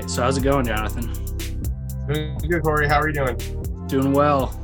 right. 0.00 0.10
So 0.10 0.22
how's 0.22 0.36
it 0.36 0.42
going, 0.42 0.66
Jonathan? 0.66 1.12
Doing 2.06 2.38
good, 2.38 2.62
Corey. 2.62 2.88
How 2.88 3.00
are 3.00 3.08
you 3.08 3.14
doing? 3.14 3.36
Doing 3.88 4.12
well. 4.12 4.60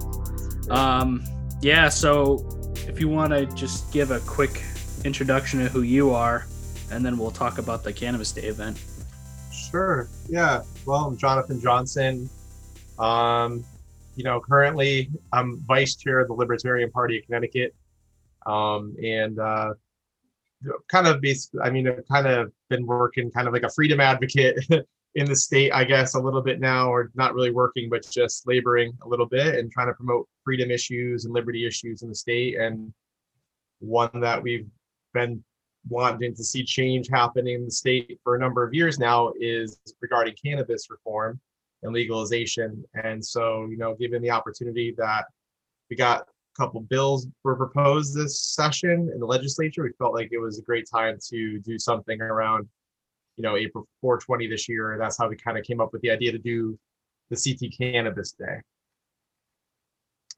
Um, 0.70 1.24
yeah. 1.60 1.88
So 1.88 2.46
if 2.86 3.00
you 3.00 3.08
want 3.08 3.32
to 3.32 3.46
just 3.46 3.92
give 3.92 4.10
a 4.10 4.20
quick 4.20 4.62
introduction 5.04 5.60
to 5.60 5.68
who 5.68 5.82
you 5.82 6.10
are, 6.10 6.46
and 6.90 7.04
then 7.04 7.16
we'll 7.16 7.30
talk 7.30 7.58
about 7.58 7.82
the 7.82 7.92
Cannabis 7.92 8.32
Day 8.32 8.42
event. 8.42 8.82
Sure. 9.52 10.08
Yeah. 10.28 10.62
Well, 10.84 11.06
I'm 11.06 11.16
Jonathan 11.16 11.60
Johnson. 11.60 12.28
Um, 12.98 13.64
you 14.16 14.24
know, 14.24 14.40
currently 14.40 15.10
I'm 15.32 15.60
vice 15.60 15.96
chair 15.96 16.20
of 16.20 16.28
the 16.28 16.34
Libertarian 16.34 16.90
Party 16.90 17.18
of 17.18 17.24
Connecticut. 17.24 17.74
Um, 18.44 18.94
and 19.02 19.38
uh, 19.38 19.72
kind 20.88 21.06
of 21.06 21.22
basically, 21.22 21.60
I 21.62 21.70
mean, 21.70 21.88
I've 21.88 22.06
kind 22.06 22.26
of 22.26 22.52
been 22.68 22.84
working 22.84 23.30
kind 23.30 23.46
of 23.46 23.54
like 23.54 23.62
a 23.62 23.70
freedom 23.70 24.00
advocate 24.00 24.58
in 25.14 25.26
the 25.26 25.36
state, 25.36 25.72
I 25.72 25.84
guess, 25.84 26.14
a 26.14 26.20
little 26.20 26.40
bit 26.40 26.60
now, 26.60 26.90
or 26.90 27.10
not 27.14 27.34
really 27.34 27.50
working, 27.50 27.90
but 27.90 28.08
just 28.10 28.46
laboring 28.46 28.92
a 29.02 29.08
little 29.08 29.26
bit 29.26 29.56
and 29.56 29.70
trying 29.70 29.88
to 29.88 29.94
promote 29.94 30.26
freedom 30.44 30.70
issues 30.70 31.24
and 31.24 31.34
liberty 31.34 31.66
issues 31.66 32.02
in 32.02 32.08
the 32.08 32.14
state. 32.14 32.56
And 32.56 32.92
one 33.80 34.10
that 34.20 34.42
we've 34.42 34.66
been 35.12 35.44
wanting 35.88 36.34
to 36.34 36.44
see 36.44 36.64
change 36.64 37.08
happening 37.10 37.56
in 37.56 37.64
the 37.64 37.70
state 37.70 38.18
for 38.22 38.36
a 38.36 38.38
number 38.38 38.64
of 38.64 38.72
years 38.72 38.98
now 38.98 39.32
is 39.38 39.78
regarding 40.00 40.34
cannabis 40.42 40.88
reform 40.88 41.40
and 41.82 41.92
legalization. 41.92 42.84
And 42.94 43.24
so, 43.24 43.66
you 43.70 43.76
know, 43.76 43.94
given 43.94 44.22
the 44.22 44.30
opportunity 44.30 44.94
that 44.96 45.26
we 45.90 45.96
got 45.96 46.20
a 46.22 46.24
couple 46.56 46.80
bills 46.80 47.26
were 47.44 47.56
proposed 47.56 48.14
this 48.14 48.40
session 48.40 49.10
in 49.12 49.20
the 49.20 49.26
legislature, 49.26 49.82
we 49.82 49.92
felt 49.98 50.14
like 50.14 50.28
it 50.32 50.38
was 50.38 50.58
a 50.58 50.62
great 50.62 50.86
time 50.90 51.18
to 51.28 51.58
do 51.60 51.78
something 51.78 52.20
around, 52.20 52.68
you 53.36 53.42
know, 53.42 53.56
April 53.56 53.86
420 54.00 54.46
this 54.48 54.68
year. 54.68 54.96
That's 54.98 55.18
how 55.18 55.28
we 55.28 55.36
kind 55.36 55.58
of 55.58 55.64
came 55.64 55.80
up 55.80 55.92
with 55.92 56.02
the 56.02 56.10
idea 56.10 56.32
to 56.32 56.38
do 56.38 56.78
the 57.30 57.36
CT 57.36 57.72
Cannabis 57.76 58.32
Day. 58.32 58.60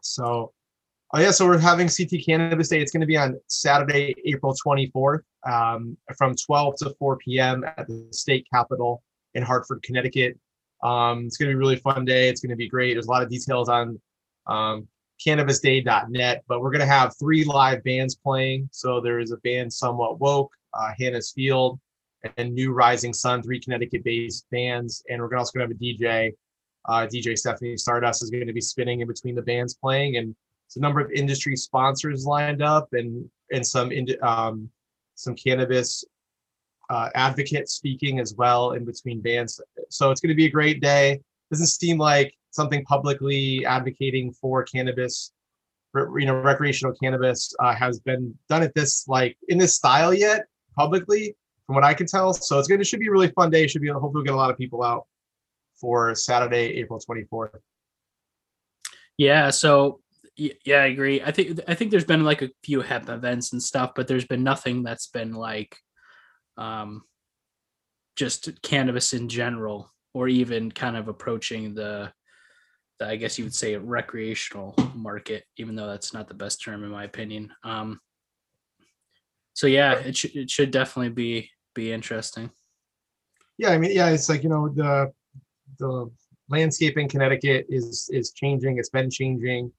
So, 0.00 0.52
oh 1.12 1.20
yeah, 1.20 1.30
so 1.30 1.46
we're 1.46 1.58
having 1.58 1.88
CT 1.88 2.24
Cannabis 2.24 2.68
Day. 2.68 2.80
It's 2.80 2.92
going 2.92 3.00
to 3.00 3.06
be 3.06 3.16
on 3.16 3.38
Saturday, 3.48 4.14
April 4.26 4.54
24th, 4.54 5.22
um, 5.44 5.96
from 6.16 6.34
12 6.34 6.76
to 6.78 6.94
4 6.98 7.16
p.m. 7.18 7.64
at 7.64 7.86
the 7.88 8.06
state 8.10 8.46
capitol 8.52 9.02
in 9.34 9.42
Hartford, 9.42 9.82
Connecticut. 9.82 10.38
Um, 10.82 11.26
it's 11.26 11.36
going 11.36 11.50
to 11.50 11.54
be 11.54 11.56
a 11.56 11.58
really 11.58 11.76
fun 11.76 12.04
day. 12.04 12.28
It's 12.28 12.40
going 12.40 12.50
to 12.50 12.56
be 12.56 12.68
great. 12.68 12.94
There's 12.94 13.06
a 13.06 13.10
lot 13.10 13.22
of 13.22 13.30
details 13.30 13.68
on 13.68 14.00
um, 14.46 14.86
cannabisday.net, 15.26 16.44
but 16.46 16.60
we're 16.60 16.70
going 16.70 16.80
to 16.80 16.86
have 16.86 17.16
three 17.18 17.44
live 17.44 17.82
bands 17.84 18.14
playing. 18.14 18.68
So 18.72 19.00
there 19.00 19.18
is 19.18 19.32
a 19.32 19.38
band 19.38 19.72
Somewhat 19.72 20.20
Woke, 20.20 20.52
uh, 20.74 20.90
Hannah's 20.98 21.32
Field, 21.32 21.80
and 22.36 22.55
New 22.55 22.72
Rising 22.72 23.12
Sun, 23.12 23.42
three 23.42 23.61
Connecticut-based 23.61 24.47
bands. 24.50 25.05
And 25.08 25.20
we're 25.20 25.36
also 25.36 25.58
going 25.58 25.69
to 25.69 25.75
have 25.75 25.80
a 25.80 25.84
DJ. 25.84 26.33
Uh, 26.86 27.06
DJ 27.06 27.36
Stephanie 27.39 27.77
Stardust 27.78 28.22
is 28.22 28.30
going 28.30 28.47
to 28.47 28.53
be 28.53 28.61
spinning 28.61 29.00
in 29.00 29.08
between 29.08 29.34
the 29.34 29.42
bands 29.42 29.72
playing, 29.75 30.19
and 30.19 30.36
it's 30.67 30.77
a 30.77 30.80
number 30.80 31.00
of 31.00 31.11
industry 31.12 31.56
sponsors 31.56 32.27
lined 32.27 32.62
up, 32.62 32.89
and 32.92 33.28
and 33.52 33.67
some 33.67 33.91
um, 34.22 34.69
some 35.14 35.34
cannabis 35.34 36.05
uh, 36.91 37.33
speaking 37.67 38.19
as 38.19 38.34
well 38.34 38.72
in 38.72 38.84
between 38.84 39.20
bands. 39.20 39.61
So 39.89 40.11
it's 40.11 40.20
going 40.20 40.29
to 40.29 40.34
be 40.34 40.46
a 40.46 40.51
great 40.51 40.80
day. 40.80 41.20
Doesn't 41.51 41.67
seem 41.67 41.98
like 41.98 42.34
something 42.51 42.84
publicly 42.84 43.64
advocating 43.67 44.33
for 44.33 44.63
cannabis, 44.64 45.33
you 45.95 46.27
know, 46.27 46.34
recreational 46.34 46.95
cannabis 46.95 47.55
uh, 47.61 47.74
has 47.74 47.98
been 48.01 48.34
done 48.48 48.63
at 48.63 48.74
this 48.74 49.07
like 49.08 49.36
in 49.48 49.58
this 49.58 49.77
style 49.77 50.13
yet 50.13 50.46
publicly, 50.77 51.36
from 51.67 51.75
what 51.75 51.85
I 51.85 51.95
can 51.95 52.07
tell. 52.07 52.33
So 52.35 52.58
it's 52.58 52.69
going 52.69 52.80
to 52.80 52.85
should 52.85 53.01
be 53.01 53.08
a 53.08 53.11
really 53.11 53.30
fun 53.30 53.51
day. 53.51 53.67
Should 53.67 53.83
be 53.83 53.89
hopefully 53.89 54.13
we'll 54.14 54.25
get 54.25 54.35
a 54.35 54.36
lot 54.36 54.51
of 54.51 54.58
people 54.58 54.83
out 54.83 55.07
for 55.80 56.14
Saturday, 56.14 56.79
April 56.79 56.98
twenty 57.01 57.25
fourth. 57.25 57.57
Yeah. 59.17 59.51
So 59.51 60.01
yeah, 60.36 60.79
I 60.79 60.86
agree. 60.86 61.23
I 61.23 61.30
think 61.30 61.61
I 61.69 61.75
think 61.75 61.91
there's 61.91 62.05
been 62.05 62.25
like 62.25 62.42
a 62.42 62.51
few 62.64 62.80
hemp 62.80 63.08
events 63.08 63.52
and 63.52 63.63
stuff, 63.63 63.92
but 63.95 64.08
there's 64.08 64.25
been 64.27 64.42
nothing 64.42 64.83
that's 64.83 65.07
been 65.07 65.33
like 65.33 65.77
um, 66.57 67.02
just 68.17 68.61
cannabis 68.63 69.13
in 69.13 69.29
general, 69.29 69.92
or 70.13 70.27
even 70.27 70.73
kind 70.73 70.96
of 70.96 71.07
approaching 71.07 71.75
the, 71.75 72.13
the, 72.98 73.07
I 73.07 73.17
guess 73.17 73.39
you 73.39 73.45
would 73.45 73.55
say, 73.55 73.77
recreational 73.77 74.75
market, 74.95 75.45
even 75.57 75.77
though 75.77 75.86
that's 75.86 76.13
not 76.13 76.27
the 76.27 76.35
best 76.35 76.63
term 76.63 76.83
in 76.83 76.91
my 76.91 77.05
opinion. 77.05 77.52
Um, 77.63 78.01
so 79.52 79.69
yeah, 79.69 79.95
it 79.95 80.17
should 80.17 80.35
it 80.35 80.51
should 80.51 80.73
definitely 80.73 81.11
be 81.11 81.51
be 81.74 81.92
interesting. 81.92 82.51
Yeah, 83.58 83.70
I 83.70 83.79
mean, 83.79 83.92
yeah, 83.95 84.11
it's 84.11 84.29
like 84.29 84.42
you 84.42 84.48
know 84.48 84.68
the 84.68 85.12
the 85.79 86.11
landscape 86.48 86.98
in 86.98 87.08
Connecticut 87.08 87.67
is 87.68 88.08
is 88.12 88.33
changing. 88.33 88.79
It's 88.79 88.90
been 88.90 89.11
changing. 89.11 89.73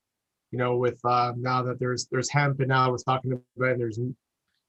You 0.52 0.60
know, 0.60 0.78
with 0.78 1.00
uh, 1.04 1.34
now 1.38 1.62
that 1.64 1.80
there's 1.80 2.08
there's 2.12 2.30
hemp, 2.30 2.60
and 2.60 2.70
now 2.70 2.92
we're 2.92 2.98
talking 2.98 3.34
about 3.34 3.78
there's 3.78 4.00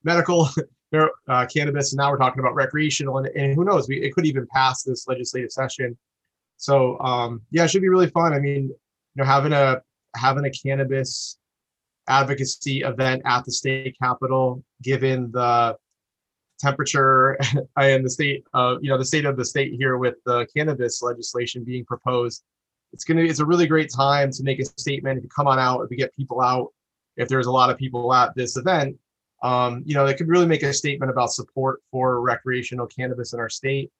medical 0.02 0.48
uh, 1.28 1.46
cannabis, 1.46 1.92
and 1.92 1.98
now 1.98 2.10
we're 2.10 2.18
talking 2.18 2.40
about 2.40 2.54
recreational, 2.54 3.18
and, 3.18 3.28
and 3.28 3.54
who 3.54 3.64
knows, 3.64 3.88
we, 3.88 4.02
it 4.02 4.14
could 4.14 4.26
even 4.26 4.46
pass 4.52 4.82
this 4.82 5.06
legislative 5.06 5.52
session. 5.52 5.96
So 6.56 6.98
um, 7.00 7.42
yeah, 7.50 7.64
it 7.64 7.68
should 7.68 7.82
be 7.82 7.88
really 7.88 8.10
fun. 8.10 8.32
I 8.32 8.40
mean, 8.40 8.68
you 8.68 8.74
know, 9.14 9.24
having 9.24 9.52
a 9.52 9.82
having 10.16 10.46
a 10.46 10.50
cannabis 10.50 11.38
advocacy 12.08 12.80
event 12.82 13.22
at 13.24 13.44
the 13.44 13.52
state 13.52 13.96
capitol, 14.00 14.62
given 14.82 15.30
the 15.32 15.76
temperature 16.58 17.38
and 17.76 18.04
the 18.04 18.10
state 18.10 18.44
of 18.54 18.78
you 18.82 18.90
know 18.90 18.98
the 18.98 19.04
state 19.04 19.24
of 19.24 19.36
the 19.36 19.44
state 19.44 19.74
here 19.74 19.96
with 19.98 20.14
the 20.24 20.46
cannabis 20.54 21.02
legislation 21.02 21.64
being 21.64 21.84
proposed 21.84 22.44
it's 22.92 23.04
gonna 23.04 23.22
it's 23.22 23.40
a 23.40 23.44
really 23.44 23.66
great 23.66 23.90
time 23.92 24.30
to 24.30 24.42
make 24.42 24.58
a 24.58 24.64
statement 24.64 25.18
if 25.18 25.24
you 25.24 25.30
come 25.30 25.46
on 25.46 25.58
out 25.58 25.82
if 25.82 25.90
we 25.90 25.96
get 25.96 26.14
people 26.14 26.40
out 26.40 26.68
if 27.16 27.28
there's 27.28 27.46
a 27.46 27.52
lot 27.52 27.70
of 27.70 27.76
people 27.76 28.12
at 28.12 28.34
this 28.34 28.56
event 28.56 28.96
um, 29.42 29.82
you 29.86 29.94
know, 29.94 30.06
they 30.06 30.14
could 30.14 30.28
really 30.28 30.46
make 30.46 30.62
a 30.62 30.72
statement 30.72 31.10
about 31.10 31.32
support 31.32 31.82
for 31.90 32.20
recreational 32.20 32.86
cannabis 32.86 33.32
in 33.32 33.40
our 33.40 33.48
state. 33.48 33.90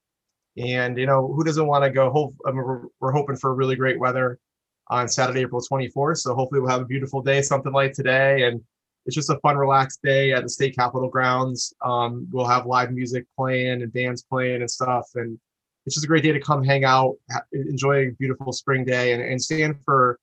And 0.57 0.97
you 0.97 1.05
know, 1.05 1.27
who 1.27 1.43
doesn't 1.43 1.67
want 1.67 1.83
to 1.83 1.89
go? 1.89 2.09
Hope 2.09 2.35
I 2.45 2.51
mean, 2.51 2.63
we're, 2.63 2.81
we're 2.99 3.11
hoping 3.11 3.35
for 3.35 3.53
really 3.53 3.75
great 3.75 3.99
weather 3.99 4.39
on 4.87 5.07
Saturday, 5.07 5.41
April 5.41 5.61
24th. 5.61 6.17
So 6.17 6.33
hopefully 6.33 6.61
we'll 6.61 6.71
have 6.71 6.81
a 6.81 6.85
beautiful 6.85 7.21
day, 7.21 7.41
something 7.41 7.71
like 7.71 7.93
today, 7.93 8.43
and 8.43 8.61
it's 9.07 9.15
just 9.15 9.29
a 9.29 9.39
fun, 9.39 9.57
relaxed 9.57 10.01
day 10.03 10.33
at 10.33 10.43
the 10.43 10.49
state 10.49 10.75
capitol 10.75 11.09
grounds. 11.09 11.73
Um, 11.83 12.27
we'll 12.31 12.45
have 12.45 12.65
live 12.65 12.91
music 12.91 13.25
playing 13.35 13.81
and 13.81 13.91
bands 13.91 14.23
playing 14.23 14.61
and 14.61 14.69
stuff, 14.69 15.07
and 15.15 15.39
it's 15.85 15.95
just 15.95 16.05
a 16.05 16.07
great 16.07 16.23
day 16.23 16.31
to 16.33 16.39
come 16.39 16.63
hang 16.63 16.83
out, 16.83 17.15
enjoy 17.51 18.07
a 18.07 18.11
beautiful 18.19 18.51
spring 18.51 18.85
day, 18.85 19.13
and, 19.13 19.23
and 19.23 19.41
stand 19.41 19.77
for, 19.83 20.19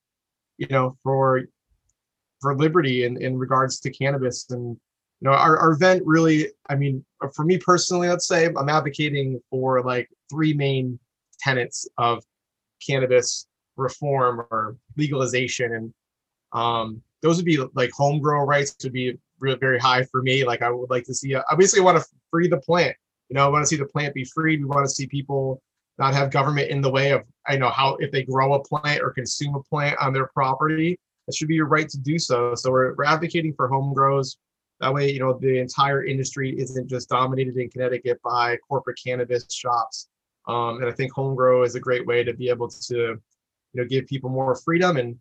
you 0.58 0.68
know, 0.70 0.96
for 1.02 1.42
for 2.40 2.54
liberty 2.56 3.04
in, 3.04 3.20
in 3.20 3.36
regards 3.38 3.80
to 3.80 3.90
cannabis. 3.90 4.46
And 4.50 4.76
you 5.20 5.30
know 5.30 5.36
our, 5.36 5.56
our 5.56 5.70
event 5.70 6.02
really 6.04 6.48
i 6.68 6.74
mean 6.74 7.02
for 7.34 7.44
me 7.44 7.56
personally 7.56 8.08
let's 8.08 8.26
say 8.26 8.46
i'm 8.46 8.68
advocating 8.68 9.40
for 9.48 9.80
like 9.80 10.10
three 10.28 10.52
main 10.52 10.98
tenets 11.40 11.88
of 11.96 12.22
cannabis 12.84 13.46
reform 13.76 14.40
or 14.50 14.76
legalization. 14.96 15.72
And 15.72 15.94
um, 16.52 17.02
those 17.24 17.36
would 17.36 17.44
be 17.44 17.58
like 17.74 17.90
home 17.90 18.20
grow 18.20 18.44
rights 18.44 18.76
would 18.84 18.93
be 18.93 19.19
really 19.40 19.58
very 19.58 19.78
high 19.78 20.04
for 20.04 20.22
me 20.22 20.44
like 20.44 20.62
i 20.62 20.70
would 20.70 20.90
like 20.90 21.04
to 21.04 21.14
see 21.14 21.34
I 21.34 21.43
want 21.50 21.99
to 21.99 22.04
free 22.31 22.46
the 22.46 22.58
plant 22.58 22.96
you 23.28 23.34
know 23.34 23.44
i 23.44 23.49
want 23.49 23.62
to 23.62 23.66
see 23.66 23.76
the 23.76 23.87
plant 23.87 24.14
be 24.14 24.25
free. 24.25 24.56
we 24.56 24.64
want 24.64 24.87
to 24.87 24.94
see 24.94 25.06
people 25.06 25.60
not 25.99 26.14
have 26.14 26.31
government 26.31 26.70
in 26.70 26.81
the 26.81 26.90
way 26.90 27.10
of 27.10 27.22
i 27.49 27.56
know 27.56 27.70
how 27.70 27.96
if 27.96 28.12
they 28.12 28.22
grow 28.22 28.54
a 28.54 28.62
plant 28.62 29.02
or 29.02 29.10
consume 29.10 29.56
a 29.56 29.62
plant 29.62 29.99
on 30.00 30.12
their 30.12 30.28
property 30.28 30.96
that 31.26 31.34
should 31.34 31.49
be 31.49 31.56
your 31.56 31.66
right 31.66 31.88
to 31.88 31.99
do 31.99 32.19
so 32.19 32.54
so 32.54 32.70
we're, 32.70 32.94
we're 32.94 33.04
advocating 33.04 33.52
for 33.54 33.66
home 33.69 33.93
grows 33.93 34.37
that 34.81 34.93
way, 34.93 35.10
you 35.10 35.20
know, 35.20 35.38
the 35.38 35.58
entire 35.58 36.04
industry 36.04 36.58
isn't 36.58 36.88
just 36.88 37.08
dominated 37.08 37.56
in 37.56 37.70
Connecticut 37.70 38.20
by 38.22 38.56
corporate 38.69 38.99
cannabis 39.02 39.46
shops. 39.50 40.08
Um, 40.46 40.82
and 40.82 40.87
I 40.87 40.93
think 40.93 41.12
home 41.12 41.34
grow 41.34 41.62
is 41.62 41.75
a 41.75 41.81
great 41.81 42.06
way 42.06 42.25
to 42.25 42.34
be 42.34 42.49
able 42.49 42.69
to, 42.69 42.94
you 42.96 43.20
know, 43.72 43.84
give 43.84 44.06
people 44.06 44.31
more 44.31 44.54
freedom. 44.56 44.96
And 44.96 45.16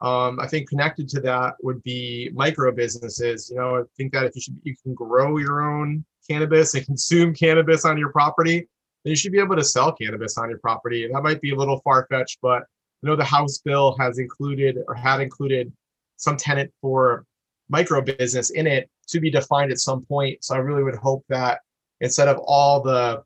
um, 0.00 0.38
I 0.38 0.46
think 0.46 0.68
connected 0.68 1.08
to 1.10 1.20
that 1.20 1.54
would 1.62 1.82
be 1.82 2.30
micro 2.32 2.70
businesses. 2.70 3.50
You 3.50 3.56
know, 3.56 3.76
I 3.78 3.82
think 3.96 4.12
that 4.12 4.24
if 4.24 4.36
you 4.36 4.42
should, 4.42 4.60
you 4.62 4.76
can 4.82 4.94
grow 4.94 5.38
your 5.38 5.62
own 5.62 6.04
cannabis 6.28 6.74
and 6.74 6.86
consume 6.86 7.34
cannabis 7.34 7.84
on 7.84 7.98
your 7.98 8.10
property, 8.10 8.58
then 9.04 9.10
you 9.10 9.16
should 9.16 9.32
be 9.32 9.40
able 9.40 9.56
to 9.56 9.64
sell 9.64 9.92
cannabis 9.92 10.38
on 10.38 10.50
your 10.50 10.58
property. 10.58 11.04
And 11.04 11.14
that 11.14 11.22
might 11.22 11.40
be 11.40 11.52
a 11.52 11.56
little 11.56 11.80
far 11.80 12.06
fetched, 12.10 12.38
but 12.40 12.62
I 12.62 13.06
know 13.06 13.16
the 13.16 13.24
House 13.24 13.58
bill 13.58 13.96
has 13.98 14.18
included 14.18 14.78
or 14.86 14.94
had 14.94 15.20
included 15.20 15.72
some 16.16 16.36
tenant 16.36 16.72
for 16.80 17.24
micro 17.68 18.00
business 18.00 18.50
in 18.50 18.66
it 18.66 18.88
to 19.08 19.20
be 19.20 19.30
defined 19.30 19.72
at 19.72 19.78
some 19.78 20.04
point. 20.04 20.44
So 20.44 20.54
I 20.54 20.58
really 20.58 20.82
would 20.82 20.96
hope 20.96 21.24
that 21.28 21.60
instead 22.00 22.28
of 22.28 22.38
all 22.38 22.82
the 22.82 23.22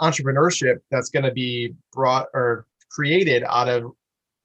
entrepreneurship 0.00 0.78
that's 0.90 1.10
going 1.10 1.24
to 1.24 1.32
be 1.32 1.74
brought 1.92 2.26
or 2.34 2.66
created 2.90 3.44
out 3.44 3.68
of 3.68 3.92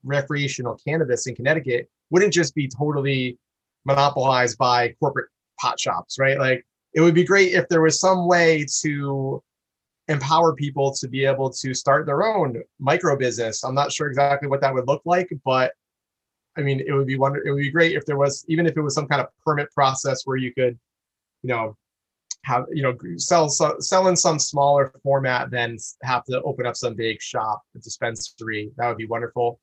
recreational 0.03 0.79
cannabis 0.85 1.27
in 1.27 1.35
Connecticut 1.35 1.89
wouldn't 2.09 2.33
just 2.33 2.55
be 2.55 2.67
totally 2.67 3.37
monopolized 3.85 4.57
by 4.57 4.93
corporate 4.99 5.29
pot 5.59 5.79
shops, 5.79 6.17
right? 6.19 6.37
Like 6.39 6.65
it 6.93 7.01
would 7.01 7.13
be 7.13 7.23
great 7.23 7.53
if 7.53 7.67
there 7.69 7.81
was 7.81 7.99
some 7.99 8.27
way 8.27 8.65
to 8.81 9.43
empower 10.07 10.55
people 10.55 10.91
to 10.95 11.07
be 11.07 11.23
able 11.25 11.51
to 11.51 11.73
start 11.73 12.05
their 12.05 12.23
own 12.23 12.61
micro 12.79 13.15
business. 13.15 13.63
I'm 13.63 13.75
not 13.75 13.91
sure 13.91 14.07
exactly 14.07 14.49
what 14.49 14.61
that 14.61 14.73
would 14.73 14.87
look 14.87 15.03
like, 15.05 15.29
but 15.45 15.73
I 16.57 16.61
mean, 16.61 16.81
it 16.85 16.91
would 16.91 17.07
be 17.07 17.17
wonder 17.17 17.45
it 17.45 17.51
would 17.51 17.61
be 17.61 17.71
great 17.71 17.95
if 17.95 18.05
there 18.05 18.17
was 18.17 18.43
even 18.49 18.65
if 18.65 18.75
it 18.75 18.81
was 18.81 18.95
some 18.95 19.07
kind 19.07 19.21
of 19.21 19.27
permit 19.45 19.71
process 19.71 20.23
where 20.25 20.37
you 20.37 20.53
could, 20.53 20.77
you 21.43 21.49
know, 21.49 21.77
have 22.43 22.65
you 22.71 22.81
know 22.81 22.97
sell 23.17 23.49
sell 23.49 24.07
in 24.07 24.15
some 24.15 24.39
smaller 24.39 24.91
format 25.03 25.51
than 25.51 25.77
have 26.03 26.23
to 26.25 26.41
open 26.41 26.65
up 26.65 26.75
some 26.75 26.95
big 26.95 27.21
shop 27.21 27.61
dispensary. 27.81 28.71
That 28.77 28.87
would 28.87 28.97
be 28.97 29.05
wonderful. 29.05 29.59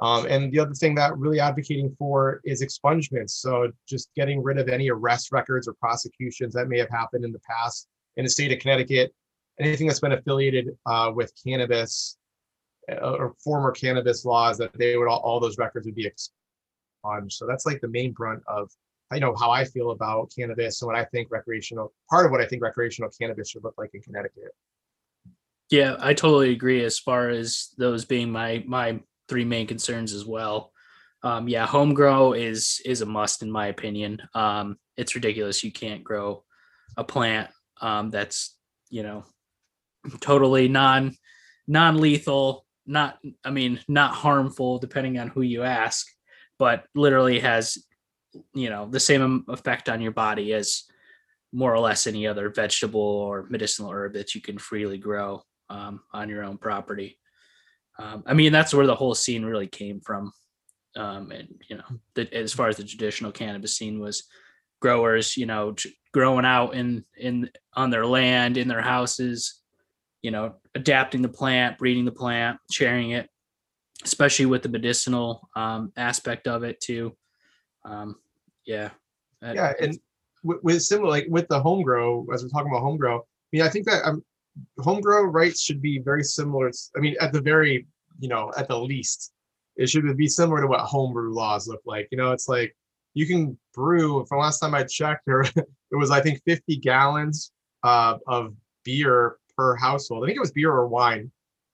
Um, 0.00 0.26
and 0.26 0.52
the 0.52 0.60
other 0.60 0.74
thing 0.74 0.94
that 0.94 1.16
really 1.16 1.40
advocating 1.40 1.94
for 1.98 2.40
is 2.44 2.62
expungements. 2.62 3.30
So 3.30 3.72
just 3.88 4.10
getting 4.14 4.42
rid 4.42 4.58
of 4.58 4.68
any 4.68 4.90
arrest 4.90 5.32
records 5.32 5.66
or 5.66 5.74
prosecutions 5.74 6.54
that 6.54 6.68
may 6.68 6.78
have 6.78 6.90
happened 6.90 7.24
in 7.24 7.32
the 7.32 7.40
past 7.40 7.88
in 8.16 8.24
the 8.24 8.30
state 8.30 8.52
of 8.52 8.60
Connecticut. 8.60 9.12
Anything 9.58 9.88
that's 9.88 9.98
been 9.98 10.12
affiliated 10.12 10.68
uh, 10.86 11.10
with 11.12 11.32
cannabis 11.44 12.16
uh, 12.90 12.94
or 13.00 13.34
former 13.42 13.72
cannabis 13.72 14.24
laws, 14.24 14.56
that 14.58 14.72
they 14.78 14.96
would 14.96 15.08
all, 15.08 15.18
all 15.18 15.40
those 15.40 15.58
records 15.58 15.86
would 15.86 15.96
be 15.96 16.06
expunged. 16.06 17.32
So 17.32 17.46
that's 17.46 17.66
like 17.66 17.80
the 17.80 17.88
main 17.88 18.12
brunt 18.12 18.42
of 18.46 18.70
I 19.10 19.18
know 19.18 19.34
how 19.34 19.50
I 19.50 19.64
feel 19.64 19.90
about 19.90 20.30
cannabis 20.36 20.82
and 20.82 20.86
what 20.86 20.96
I 20.96 21.04
think 21.04 21.28
recreational 21.30 21.92
part 22.10 22.26
of 22.26 22.32
what 22.32 22.40
I 22.40 22.46
think 22.46 22.62
recreational 22.62 23.10
cannabis 23.18 23.50
should 23.50 23.64
look 23.64 23.74
like 23.78 23.90
in 23.94 24.02
Connecticut. 24.02 24.54
Yeah, 25.70 25.96
I 25.98 26.14
totally 26.14 26.52
agree 26.52 26.84
as 26.84 26.98
far 26.98 27.30
as 27.30 27.70
those 27.78 28.04
being 28.04 28.30
my 28.30 28.62
my 28.66 29.00
three 29.28 29.44
main 29.44 29.66
concerns 29.66 30.12
as 30.12 30.24
well. 30.24 30.72
Um, 31.22 31.48
yeah, 31.48 31.66
home 31.66 31.94
grow 31.94 32.32
is 32.32 32.80
is 32.84 33.02
a 33.02 33.06
must 33.06 33.42
in 33.42 33.50
my 33.50 33.66
opinion. 33.66 34.22
Um, 34.34 34.78
it's 34.96 35.14
ridiculous 35.14 35.64
you 35.64 35.72
can't 35.72 36.04
grow 36.04 36.44
a 36.96 37.04
plant 37.04 37.50
um, 37.80 38.10
that's 38.10 38.56
you 38.90 39.02
know 39.02 39.24
totally 40.20 40.68
non 40.68 41.16
non 41.66 42.00
lethal, 42.00 42.64
not 42.86 43.18
I 43.44 43.50
mean 43.50 43.80
not 43.88 44.14
harmful 44.14 44.78
depending 44.78 45.18
on 45.18 45.28
who 45.28 45.42
you 45.42 45.64
ask, 45.64 46.06
but 46.58 46.84
literally 46.94 47.40
has 47.40 47.78
you 48.54 48.70
know 48.70 48.88
the 48.88 49.00
same 49.00 49.44
effect 49.48 49.88
on 49.88 50.00
your 50.00 50.12
body 50.12 50.52
as 50.52 50.84
more 51.52 51.72
or 51.72 51.80
less 51.80 52.06
any 52.06 52.26
other 52.26 52.50
vegetable 52.50 53.00
or 53.00 53.46
medicinal 53.48 53.90
herb 53.90 54.12
that 54.12 54.34
you 54.34 54.40
can 54.40 54.58
freely 54.58 54.98
grow 54.98 55.42
um, 55.70 56.00
on 56.12 56.28
your 56.28 56.44
own 56.44 56.58
property. 56.58 57.18
Um, 57.98 58.22
I 58.26 58.34
mean, 58.34 58.52
that's 58.52 58.72
where 58.72 58.86
the 58.86 58.94
whole 58.94 59.14
scene 59.14 59.44
really 59.44 59.66
came 59.66 60.00
from. 60.00 60.32
Um, 60.96 61.30
and 61.30 61.48
you 61.68 61.76
know, 61.76 61.84
the, 62.14 62.32
as 62.34 62.52
far 62.52 62.68
as 62.68 62.76
the 62.76 62.84
traditional 62.84 63.32
cannabis 63.32 63.76
scene 63.76 64.00
was, 64.00 64.24
growers, 64.80 65.36
you 65.36 65.46
know, 65.46 65.74
growing 66.12 66.44
out 66.44 66.74
in 66.74 67.04
in 67.16 67.50
on 67.74 67.90
their 67.90 68.06
land, 68.06 68.56
in 68.56 68.68
their 68.68 68.80
houses, 68.80 69.60
you 70.22 70.30
know, 70.30 70.54
adapting 70.74 71.22
the 71.22 71.28
plant, 71.28 71.78
breeding 71.78 72.04
the 72.04 72.12
plant, 72.12 72.58
sharing 72.70 73.10
it, 73.10 73.28
especially 74.04 74.46
with 74.46 74.62
the 74.62 74.68
medicinal 74.68 75.48
um, 75.56 75.92
aspect 75.96 76.46
of 76.46 76.62
it 76.62 76.80
too. 76.80 77.16
Um, 77.84 78.16
yeah. 78.64 78.90
Yeah, 79.42 79.72
and 79.80 79.98
with, 80.42 80.58
with 80.62 80.82
similar 80.82 81.10
like 81.10 81.26
with 81.28 81.48
the 81.48 81.60
home 81.60 81.82
grow, 81.82 82.26
as 82.32 82.42
we're 82.42 82.48
talking 82.48 82.70
about 82.70 82.82
home 82.82 82.96
grow, 82.96 83.18
I 83.18 83.22
mean, 83.52 83.62
I 83.62 83.68
think 83.68 83.86
that 83.86 84.04
um, 84.04 84.24
home 84.80 85.00
grow 85.00 85.24
rights 85.24 85.62
should 85.62 85.82
be 85.82 85.98
very 85.98 86.22
similar. 86.22 86.70
I 86.96 87.00
mean, 87.00 87.16
at 87.20 87.32
the 87.32 87.40
very, 87.40 87.86
you 88.18 88.28
know, 88.28 88.52
at 88.56 88.68
the 88.68 88.78
least, 88.78 89.32
it 89.76 89.88
should 89.88 90.16
be 90.16 90.26
similar 90.26 90.60
to 90.60 90.66
what 90.66 90.80
homebrew 90.80 91.32
laws 91.32 91.68
look 91.68 91.82
like. 91.86 92.08
You 92.10 92.18
know, 92.18 92.32
it's 92.32 92.48
like 92.48 92.76
you 93.14 93.26
can 93.26 93.58
brew. 93.74 94.24
From 94.28 94.40
last 94.40 94.58
time 94.58 94.74
I 94.74 94.84
checked, 94.84 95.22
there 95.26 95.40
it 95.56 95.66
was 95.92 96.10
I 96.10 96.20
think 96.20 96.40
50 96.44 96.76
gallons 96.76 97.52
uh, 97.84 98.18
of 98.26 98.54
beer 98.84 99.36
per 99.56 99.76
household. 99.76 100.24
I 100.24 100.26
think 100.26 100.36
it 100.36 100.40
was 100.40 100.52
beer 100.52 100.70
or 100.70 100.86
wine. 100.86 101.30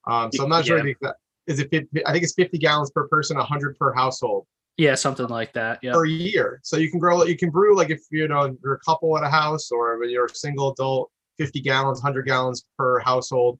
Um, 0.06 0.30
so 0.32 0.44
I'm 0.44 0.50
not 0.50 0.66
yeah. 0.66 0.82
sure. 0.82 1.12
Is 1.46 1.60
it? 1.60 1.70
50, 1.70 2.06
I 2.06 2.12
think 2.12 2.24
it's 2.24 2.34
50 2.34 2.58
gallons 2.58 2.90
per 2.90 3.06
person, 3.08 3.36
100 3.36 3.78
per 3.78 3.92
household. 3.92 4.46
Yeah, 4.76 4.96
something 4.96 5.28
like 5.28 5.52
that. 5.52 5.78
Yeah. 5.82 5.92
Per 5.92 6.04
year. 6.04 6.60
So 6.64 6.76
you 6.76 6.90
can 6.90 6.98
grow, 6.98 7.22
you 7.24 7.36
can 7.36 7.50
brew 7.50 7.76
like 7.76 7.90
if 7.90 8.02
you 8.10 8.26
know 8.26 8.56
you're 8.62 8.74
a 8.74 8.80
couple 8.80 9.16
at 9.16 9.22
a 9.22 9.28
house 9.28 9.70
or 9.70 9.98
when 9.98 10.10
you're 10.10 10.26
a 10.26 10.34
single 10.34 10.72
adult, 10.72 11.10
50 11.38 11.60
gallons, 11.60 11.98
100 11.98 12.22
gallons 12.26 12.64
per 12.78 12.98
household, 13.00 13.58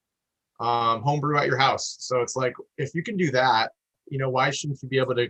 um, 0.61 1.03
home 1.03 1.21
brew 1.21 1.39
at 1.39 1.47
your 1.47 1.59
house. 1.59 1.97
So 2.01 2.21
it's 2.21 2.37
like 2.37 2.55
if 2.79 2.95
you 2.95 3.03
can 3.03 3.17
do 3.17 3.31
that, 3.33 3.73
you 4.09 4.19
know, 4.19 4.31
why 4.31 4.51
shouldn't 4.51 4.83
you 4.83 4.89
be 4.89 4.99
able 4.99 5.15
to 5.17 5.29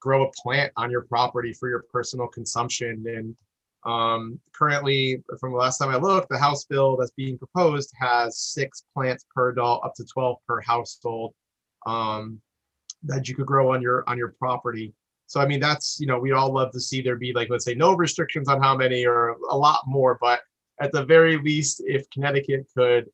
grow 0.00 0.26
a 0.26 0.32
plant 0.32 0.72
on 0.76 0.90
your 0.90 1.02
property 1.02 1.52
for 1.52 1.68
your 1.68 1.84
personal 1.92 2.26
consumption? 2.28 3.04
And 3.06 3.36
um, 3.84 4.38
currently, 4.52 5.22
from 5.40 5.52
the 5.52 5.58
last 5.58 5.78
time 5.78 5.90
I 5.90 5.96
looked, 5.96 6.28
the 6.28 6.38
House 6.38 6.64
bill 6.64 6.96
that's 6.96 7.10
being 7.12 7.38
proposed 7.38 7.92
has 7.98 8.38
six 8.38 8.84
plants 8.94 9.24
per 9.34 9.50
adult, 9.50 9.84
up 9.84 9.94
to 9.96 10.04
12 10.04 10.36
per 10.46 10.60
household 10.60 11.34
um, 11.86 12.40
that 13.02 13.28
you 13.28 13.34
could 13.34 13.46
grow 13.46 13.72
on 13.72 13.82
your 13.82 14.04
on 14.08 14.18
your 14.18 14.34
property. 14.38 14.94
So 15.26 15.40
I 15.40 15.46
mean, 15.46 15.60
that's 15.60 15.98
you 15.98 16.06
know, 16.06 16.18
we 16.18 16.32
all 16.32 16.52
love 16.52 16.72
to 16.72 16.80
see 16.80 17.02
there 17.02 17.16
be 17.16 17.32
like 17.32 17.50
let's 17.50 17.64
say 17.64 17.74
no 17.74 17.94
restrictions 17.94 18.48
on 18.48 18.62
how 18.62 18.76
many 18.76 19.04
or 19.06 19.36
a 19.50 19.56
lot 19.56 19.80
more, 19.86 20.18
but 20.20 20.40
at 20.82 20.92
the 20.92 21.04
very 21.04 21.38
least, 21.38 21.82
if 21.86 22.10
Connecticut 22.10 22.66
could 22.76 23.08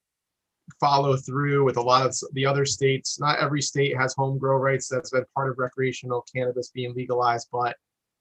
follow 0.81 1.17
through 1.17 1.65
with 1.65 1.76
a 1.76 1.82
lot 1.82 2.06
of 2.06 2.17
the 2.32 2.47
other 2.47 2.65
states, 2.65 3.20
not 3.20 3.38
every 3.38 3.61
state 3.61 3.97
has 3.97 4.15
home 4.15 4.38
grow 4.38 4.56
rights. 4.56 4.88
That's 4.88 5.11
been 5.11 5.25
part 5.35 5.50
of 5.50 5.59
recreational 5.59 6.25
cannabis 6.35 6.70
being 6.70 6.94
legalized, 6.94 7.49
but 7.53 7.76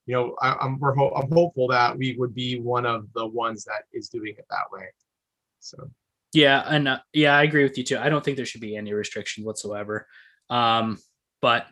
you 0.06 0.16
know, 0.16 0.36
I, 0.42 0.66
am 0.66 0.80
we're 0.80 0.96
ho- 0.96 1.14
I'm 1.16 1.32
hopeful 1.32 1.68
that 1.70 1.98
we 1.98 2.16
would 2.18 2.34
be 2.34 2.60
one 2.60 2.86
of 2.86 3.08
the 3.14 3.26
ones 3.26 3.64
that 3.66 3.84
is 3.94 4.10
doing 4.10 4.36
it 4.38 4.46
that 4.50 4.72
way. 4.72 4.86
So. 5.60 5.90
Yeah, 6.34 6.64
and 6.68 6.88
uh, 6.88 7.00
yeah, 7.14 7.36
I 7.36 7.44
agree 7.44 7.64
with 7.64 7.78
you 7.78 7.84
too. 7.84 7.98
I 7.98 8.10
don't 8.10 8.24
think 8.24 8.38
there 8.38 8.46
should 8.46 8.62
be 8.62 8.76
any 8.76 8.94
restriction 8.94 9.44
whatsoever. 9.44 10.08
Um, 10.50 10.98
but 11.42 11.68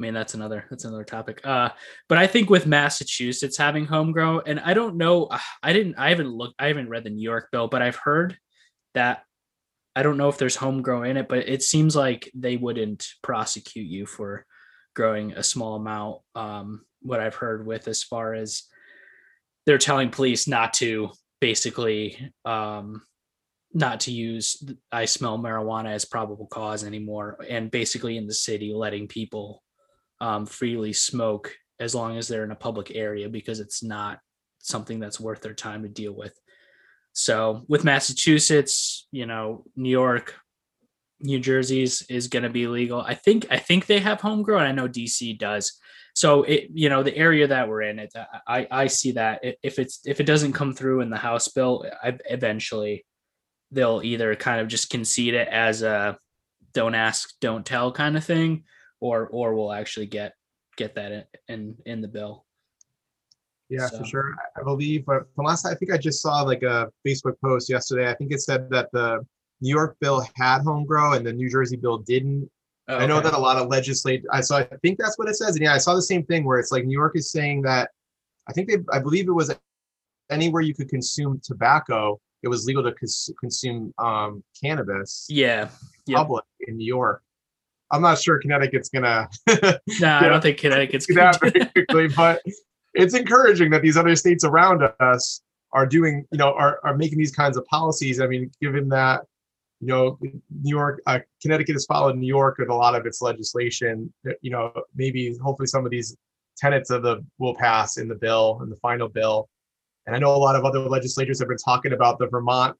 I 0.00 0.02
mean, 0.02 0.14
that's 0.14 0.32
another 0.32 0.64
that's 0.70 0.86
another 0.86 1.04
topic. 1.04 1.42
Uh, 1.44 1.68
but 2.08 2.16
I 2.16 2.26
think 2.26 2.48
with 2.48 2.66
Massachusetts 2.66 3.58
having 3.58 3.84
home 3.84 4.12
grow, 4.12 4.40
and 4.40 4.58
I 4.58 4.72
don't 4.72 4.96
know, 4.96 5.28
I 5.62 5.74
didn't, 5.74 5.96
I 5.98 6.08
haven't 6.08 6.30
looked, 6.30 6.54
I 6.58 6.68
haven't 6.68 6.88
read 6.88 7.04
the 7.04 7.10
New 7.10 7.22
York 7.22 7.50
bill, 7.52 7.68
but 7.68 7.82
I've 7.82 7.96
heard 7.96 8.38
that 8.94 9.24
I 9.94 10.02
don't 10.02 10.16
know 10.16 10.30
if 10.30 10.38
there's 10.38 10.56
home 10.56 10.80
grow 10.80 11.02
in 11.02 11.18
it, 11.18 11.28
but 11.28 11.46
it 11.46 11.62
seems 11.62 11.94
like 11.94 12.30
they 12.34 12.56
wouldn't 12.56 13.08
prosecute 13.22 13.86
you 13.86 14.06
for 14.06 14.46
growing 14.96 15.32
a 15.32 15.42
small 15.42 15.74
amount. 15.76 16.22
Um, 16.34 16.86
what 17.02 17.20
I've 17.20 17.34
heard 17.34 17.66
with 17.66 17.86
as 17.86 18.02
far 18.02 18.32
as 18.32 18.62
they're 19.66 19.76
telling 19.76 20.08
police 20.08 20.48
not 20.48 20.72
to 20.74 21.10
basically 21.42 22.32
um, 22.46 23.02
not 23.74 24.00
to 24.00 24.12
use 24.12 24.64
I 24.90 25.04
smell 25.04 25.38
marijuana 25.38 25.92
as 25.92 26.06
probable 26.06 26.46
cause 26.46 26.84
anymore, 26.84 27.36
and 27.50 27.70
basically 27.70 28.16
in 28.16 28.26
the 28.26 28.32
city 28.32 28.72
letting 28.72 29.08
people 29.08 29.62
um, 30.20 30.46
freely 30.46 30.92
smoke 30.92 31.54
as 31.78 31.94
long 31.94 32.16
as 32.16 32.28
they're 32.28 32.44
in 32.44 32.50
a 32.50 32.56
public 32.56 32.92
area 32.94 33.28
because 33.28 33.60
it's 33.60 33.82
not 33.82 34.18
something 34.58 35.00
that's 35.00 35.20
worth 35.20 35.40
their 35.40 35.54
time 35.54 35.82
to 35.82 35.88
deal 35.88 36.12
with. 36.12 36.38
So 37.12 37.64
with 37.68 37.84
Massachusetts, 37.84 39.08
you 39.10 39.26
know, 39.26 39.64
New 39.76 39.90
York, 39.90 40.34
New 41.20 41.40
Jersey's 41.40 42.02
is 42.02 42.28
going 42.28 42.42
to 42.44 42.50
be 42.50 42.66
legal. 42.66 43.00
I 43.00 43.14
think 43.14 43.46
I 43.50 43.58
think 43.58 43.86
they 43.86 44.00
have 44.00 44.20
homegrown. 44.20 44.62
I 44.62 44.72
know 44.72 44.88
DC 44.88 45.38
does. 45.38 45.78
So 46.14 46.42
it 46.42 46.68
you 46.72 46.88
know 46.88 47.02
the 47.02 47.16
area 47.16 47.46
that 47.46 47.68
we're 47.68 47.82
in, 47.82 47.98
it 47.98 48.12
I 48.46 48.66
I 48.70 48.86
see 48.86 49.12
that 49.12 49.40
if 49.62 49.78
it's 49.78 50.00
if 50.06 50.20
it 50.20 50.26
doesn't 50.26 50.54
come 50.54 50.72
through 50.72 51.00
in 51.00 51.10
the 51.10 51.16
House 51.16 51.48
bill, 51.48 51.84
I, 52.02 52.18
eventually 52.28 53.04
they'll 53.70 54.00
either 54.02 54.34
kind 54.34 54.60
of 54.60 54.68
just 54.68 54.90
concede 54.90 55.34
it 55.34 55.48
as 55.48 55.82
a 55.82 56.18
don't 56.72 56.94
ask, 56.94 57.32
don't 57.40 57.66
tell 57.66 57.92
kind 57.92 58.16
of 58.16 58.24
thing, 58.24 58.64
or 59.00 59.26
or 59.28 59.54
we'll 59.54 59.72
actually 59.72 60.06
get 60.06 60.34
get 60.76 60.94
that 60.94 61.12
in 61.12 61.24
in, 61.48 61.76
in 61.86 62.00
the 62.00 62.08
bill. 62.08 62.44
Yeah, 63.68 63.86
so. 63.86 63.98
for 63.98 64.04
sure. 64.04 64.34
I 64.56 64.62
believe, 64.62 65.06
but 65.06 65.32
from 65.34 65.46
last 65.46 65.64
I 65.64 65.74
think 65.74 65.92
I 65.92 65.96
just 65.96 66.20
saw 66.20 66.42
like 66.42 66.62
a 66.62 66.90
Facebook 67.06 67.34
post 67.42 67.70
yesterday. 67.70 68.10
I 68.10 68.14
think 68.14 68.32
it 68.32 68.40
said 68.40 68.68
that 68.70 68.90
the 68.92 69.24
New 69.60 69.70
York 69.70 69.96
bill 70.00 70.26
had 70.34 70.62
home 70.62 70.84
grow 70.84 71.12
and 71.12 71.24
the 71.24 71.32
New 71.32 71.48
Jersey 71.48 71.76
bill 71.76 71.98
didn't. 71.98 72.50
Oh, 72.88 72.96
okay. 72.96 73.04
I 73.04 73.06
know 73.06 73.20
that 73.20 73.34
a 73.34 73.38
lot 73.38 73.56
of 73.56 73.68
legislators. 73.68 74.26
I 74.32 74.40
saw. 74.40 74.58
I 74.58 74.64
think 74.82 74.98
that's 74.98 75.18
what 75.18 75.28
it 75.28 75.36
says. 75.36 75.54
And 75.54 75.64
yeah, 75.64 75.74
I 75.74 75.78
saw 75.78 75.94
the 75.94 76.02
same 76.02 76.24
thing 76.24 76.44
where 76.44 76.58
it's 76.58 76.72
like 76.72 76.84
New 76.84 76.98
York 76.98 77.16
is 77.16 77.30
saying 77.30 77.62
that. 77.62 77.90
I 78.48 78.52
think 78.52 78.68
they. 78.68 78.78
I 78.92 78.98
believe 78.98 79.28
it 79.28 79.32
was 79.32 79.54
anywhere 80.30 80.62
you 80.62 80.74
could 80.74 80.88
consume 80.88 81.40
tobacco. 81.42 82.20
It 82.42 82.48
was 82.48 82.64
legal 82.64 82.82
to 82.82 82.92
cons- 82.92 83.30
consume 83.38 83.94
um, 83.98 84.42
cannabis. 84.60 85.26
Yeah. 85.28 85.68
Yep. 86.06 86.16
Public 86.16 86.44
in 86.66 86.76
New 86.76 86.86
York. 86.86 87.22
I'm 87.90 88.02
not 88.02 88.18
sure 88.18 88.38
Connecticut's 88.38 88.88
gonna. 88.88 89.28
no, 90.00 90.18
I 90.18 90.28
don't 90.28 90.40
think 90.40 90.58
Connecticut's 90.58 91.06
gonna 91.14 91.32
that 91.32 91.72
quickly, 91.72 92.08
but 92.08 92.42
it's 92.94 93.14
encouraging 93.14 93.70
that 93.70 93.82
these 93.82 93.96
other 93.96 94.14
states 94.16 94.44
around 94.44 94.82
us 95.00 95.42
are 95.72 95.86
doing, 95.86 96.26
you 96.32 96.38
know, 96.38 96.52
are 96.52 96.80
are 96.84 96.96
making 96.96 97.18
these 97.18 97.32
kinds 97.32 97.56
of 97.56 97.64
policies. 97.66 98.20
I 98.20 98.26
mean, 98.26 98.50
given 98.60 98.88
that, 98.90 99.22
you 99.80 99.88
know, 99.88 100.18
New 100.20 100.40
York, 100.76 101.00
uh, 101.06 101.20
Connecticut 101.42 101.74
has 101.74 101.86
followed 101.86 102.16
New 102.16 102.26
York 102.26 102.58
with 102.58 102.68
a 102.68 102.74
lot 102.74 102.94
of 102.94 103.06
its 103.06 103.20
legislation. 103.20 104.12
You 104.42 104.50
know, 104.50 104.72
maybe 104.94 105.36
hopefully 105.42 105.66
some 105.66 105.84
of 105.84 105.90
these 105.90 106.16
tenets 106.56 106.90
of 106.90 107.02
the 107.02 107.24
will 107.38 107.54
pass 107.54 107.96
in 107.96 108.08
the 108.08 108.14
bill 108.14 108.60
in 108.62 108.70
the 108.70 108.76
final 108.76 109.08
bill. 109.08 109.48
And 110.06 110.14
I 110.14 110.18
know 110.18 110.34
a 110.34 110.36
lot 110.36 110.56
of 110.56 110.64
other 110.64 110.80
legislators 110.80 111.38
have 111.40 111.48
been 111.48 111.58
talking 111.58 111.92
about 111.92 112.18
the 112.18 112.26
Vermont 112.28 112.76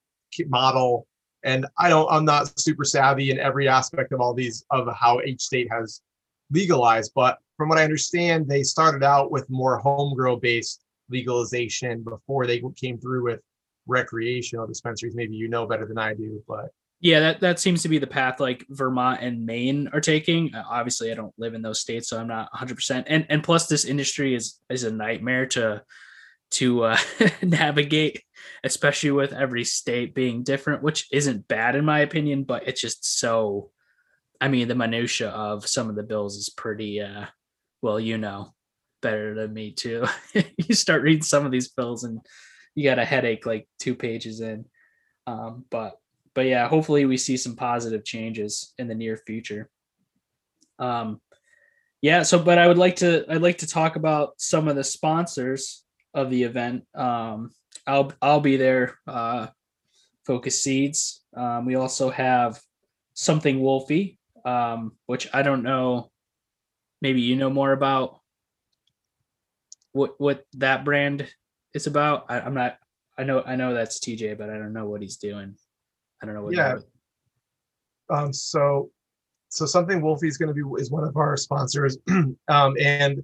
model 0.46 1.06
and 1.44 1.66
I 1.78 1.88
don't, 1.88 2.10
I'm 2.10 2.24
not 2.24 2.58
super 2.58 2.84
savvy 2.84 3.30
in 3.30 3.38
every 3.38 3.68
aspect 3.68 4.12
of 4.12 4.20
all 4.20 4.34
these 4.34 4.64
of 4.70 4.88
how 4.94 5.20
each 5.22 5.42
state 5.42 5.68
has 5.70 6.00
legalized, 6.50 7.12
but 7.14 7.38
from 7.56 7.68
what 7.68 7.78
I 7.78 7.84
understand, 7.84 8.48
they 8.48 8.62
started 8.62 9.02
out 9.02 9.30
with 9.30 9.48
more 9.50 9.78
home 9.78 10.14
grow 10.14 10.36
based 10.36 10.82
legalization 11.08 12.02
before 12.02 12.46
they 12.46 12.62
came 12.76 12.98
through 12.98 13.24
with 13.24 13.40
recreational 13.86 14.66
dispensaries. 14.66 15.14
Maybe 15.14 15.34
you 15.34 15.48
know 15.48 15.66
better 15.66 15.86
than 15.86 15.98
I 15.98 16.14
do, 16.14 16.42
but 16.48 16.70
yeah, 17.00 17.20
that 17.20 17.40
that 17.40 17.58
seems 17.58 17.82
to 17.82 17.88
be 17.88 17.98
the 17.98 18.06
path 18.06 18.40
like 18.40 18.66
Vermont 18.68 19.20
and 19.22 19.44
Maine 19.44 19.88
are 19.92 20.00
taking. 20.00 20.54
Uh, 20.54 20.64
obviously, 20.68 21.10
I 21.10 21.14
don't 21.14 21.32
live 21.38 21.54
in 21.54 21.62
those 21.62 21.80
states, 21.80 22.08
so 22.08 22.18
I'm 22.18 22.28
not 22.28 22.52
100. 22.52 22.74
percent 22.74 23.06
And 23.08 23.26
and 23.30 23.42
plus, 23.42 23.66
this 23.66 23.86
industry 23.86 24.34
is 24.34 24.58
is 24.68 24.84
a 24.84 24.90
nightmare 24.90 25.46
to 25.46 25.82
to 26.50 26.84
uh, 26.84 26.98
navigate, 27.42 28.22
especially 28.64 29.10
with 29.10 29.32
every 29.32 29.64
state 29.64 30.14
being 30.14 30.42
different, 30.42 30.82
which 30.82 31.08
isn't 31.12 31.48
bad 31.48 31.76
in 31.76 31.84
my 31.84 32.00
opinion, 32.00 32.44
but 32.44 32.66
it's 32.68 32.80
just 32.80 33.18
so. 33.18 33.70
I 34.42 34.48
mean, 34.48 34.68
the 34.68 34.74
minutia 34.74 35.28
of 35.28 35.66
some 35.66 35.90
of 35.90 35.96
the 35.96 36.02
bills 36.02 36.36
is 36.36 36.48
pretty. 36.48 37.00
uh 37.00 37.26
Well, 37.82 38.00
you 38.00 38.18
know, 38.18 38.54
better 39.02 39.34
than 39.34 39.52
me 39.52 39.72
too. 39.72 40.06
you 40.34 40.74
start 40.74 41.02
reading 41.02 41.22
some 41.22 41.44
of 41.44 41.52
these 41.52 41.68
bills 41.68 42.04
and 42.04 42.20
you 42.74 42.84
got 42.84 42.98
a 42.98 43.04
headache 43.04 43.46
like 43.46 43.68
two 43.78 43.94
pages 43.94 44.40
in. 44.40 44.64
Um, 45.26 45.64
but 45.70 45.98
but 46.34 46.46
yeah, 46.46 46.68
hopefully 46.68 47.04
we 47.04 47.16
see 47.16 47.36
some 47.36 47.56
positive 47.56 48.04
changes 48.04 48.72
in 48.78 48.88
the 48.88 48.94
near 48.94 49.16
future. 49.16 49.68
Um, 50.78 51.20
yeah. 52.00 52.22
So, 52.22 52.38
but 52.38 52.58
I 52.58 52.66
would 52.66 52.78
like 52.78 52.96
to 52.96 53.24
I'd 53.28 53.42
like 53.42 53.58
to 53.58 53.66
talk 53.66 53.96
about 53.96 54.34
some 54.38 54.68
of 54.68 54.76
the 54.76 54.84
sponsors 54.84 55.84
of 56.14 56.30
the 56.30 56.42
event. 56.42 56.84
Um, 56.94 57.52
I'll 57.86 58.12
I'll 58.20 58.40
be 58.40 58.56
there. 58.56 58.98
Uh, 59.06 59.48
Focus 60.26 60.62
Seeds. 60.62 61.22
Um, 61.36 61.66
we 61.66 61.74
also 61.76 62.10
have 62.10 62.60
something 63.14 63.60
Wolfie, 63.60 64.18
um, 64.44 64.92
which 65.06 65.28
I 65.32 65.42
don't 65.42 65.62
know. 65.62 66.10
Maybe 67.02 67.20
you 67.22 67.36
know 67.36 67.50
more 67.50 67.72
about 67.72 68.20
what 69.92 70.20
what 70.20 70.44
that 70.54 70.84
brand 70.84 71.28
is 71.74 71.86
about. 71.86 72.26
I, 72.28 72.40
I'm 72.40 72.54
not. 72.54 72.78
I 73.18 73.24
know 73.24 73.42
I 73.44 73.56
know 73.56 73.74
that's 73.74 73.98
TJ, 74.00 74.38
but 74.38 74.50
I 74.50 74.54
don't 74.54 74.72
know 74.72 74.86
what 74.86 75.02
he's 75.02 75.16
doing. 75.16 75.56
I 76.22 76.26
don't 76.26 76.34
know 76.34 76.42
what. 76.42 76.54
Yeah. 76.54 76.78
Um, 78.10 78.32
so, 78.32 78.90
so 79.48 79.66
something 79.66 80.02
Wolfie 80.02 80.28
is 80.28 80.36
going 80.36 80.48
to 80.48 80.54
be 80.54 80.62
is 80.80 80.90
one 80.90 81.04
of 81.04 81.16
our 81.16 81.36
sponsors, 81.36 81.96
um, 82.08 82.74
and 82.80 83.22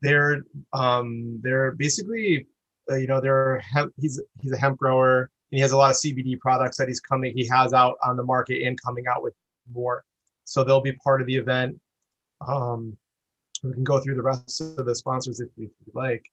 they're 0.00 0.42
um, 0.72 1.40
they're 1.42 1.72
basically, 1.72 2.46
uh, 2.90 2.96
you 2.96 3.06
know, 3.06 3.20
they're 3.20 3.58
hemp. 3.58 3.92
He's 4.00 4.20
he's 4.40 4.52
a 4.52 4.56
hemp 4.56 4.78
grower, 4.78 5.30
and 5.50 5.56
he 5.56 5.60
has 5.60 5.72
a 5.72 5.76
lot 5.76 5.90
of 5.90 5.96
CBD 5.96 6.38
products 6.38 6.76
that 6.76 6.88
he's 6.88 7.00
coming. 7.00 7.36
He 7.36 7.46
has 7.46 7.72
out 7.72 7.96
on 8.04 8.16
the 8.16 8.24
market 8.24 8.66
and 8.66 8.80
coming 8.80 9.06
out 9.06 9.22
with 9.22 9.34
more. 9.72 10.04
So 10.44 10.64
they'll 10.64 10.80
be 10.80 10.92
part 10.92 11.20
of 11.20 11.26
the 11.26 11.36
event. 11.36 11.78
Um, 12.46 12.96
we 13.62 13.72
can 13.72 13.84
go 13.84 13.98
through 14.00 14.14
the 14.14 14.22
rest 14.22 14.60
of 14.60 14.86
the 14.86 14.94
sponsors 14.94 15.40
if 15.40 15.48
you 15.56 15.70
like. 15.94 16.24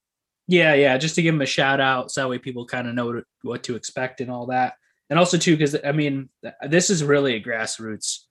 Yeah, 0.48 0.76
yeah, 0.76 0.98
just 0.98 1.16
to 1.16 1.24
give 1.24 1.34
them 1.34 1.42
a 1.42 1.48
shout 1.48 1.80
out, 1.80 2.12
so 2.12 2.22
that 2.22 2.30
way 2.30 2.38
people 2.38 2.66
kind 2.66 2.88
of 2.88 2.94
know 2.94 3.24
what 3.42 3.64
to 3.64 3.76
expect 3.76 4.22
and 4.22 4.30
all 4.30 4.46
that 4.48 4.76
and 5.10 5.20
also 5.20 5.38
too 5.38 5.56
because 5.56 5.76
i 5.84 5.92
mean 5.92 6.30
this 6.68 6.90
is 6.90 7.04
really 7.04 7.36
a 7.36 7.42
grassroots 7.44 8.22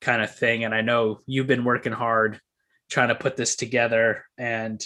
kind 0.00 0.22
of 0.22 0.34
thing 0.34 0.64
and 0.64 0.74
i 0.74 0.80
know 0.80 1.20
you've 1.26 1.46
been 1.46 1.64
working 1.64 1.92
hard 1.92 2.40
trying 2.90 3.08
to 3.08 3.14
put 3.14 3.36
this 3.36 3.56
together 3.56 4.24
and 4.38 4.84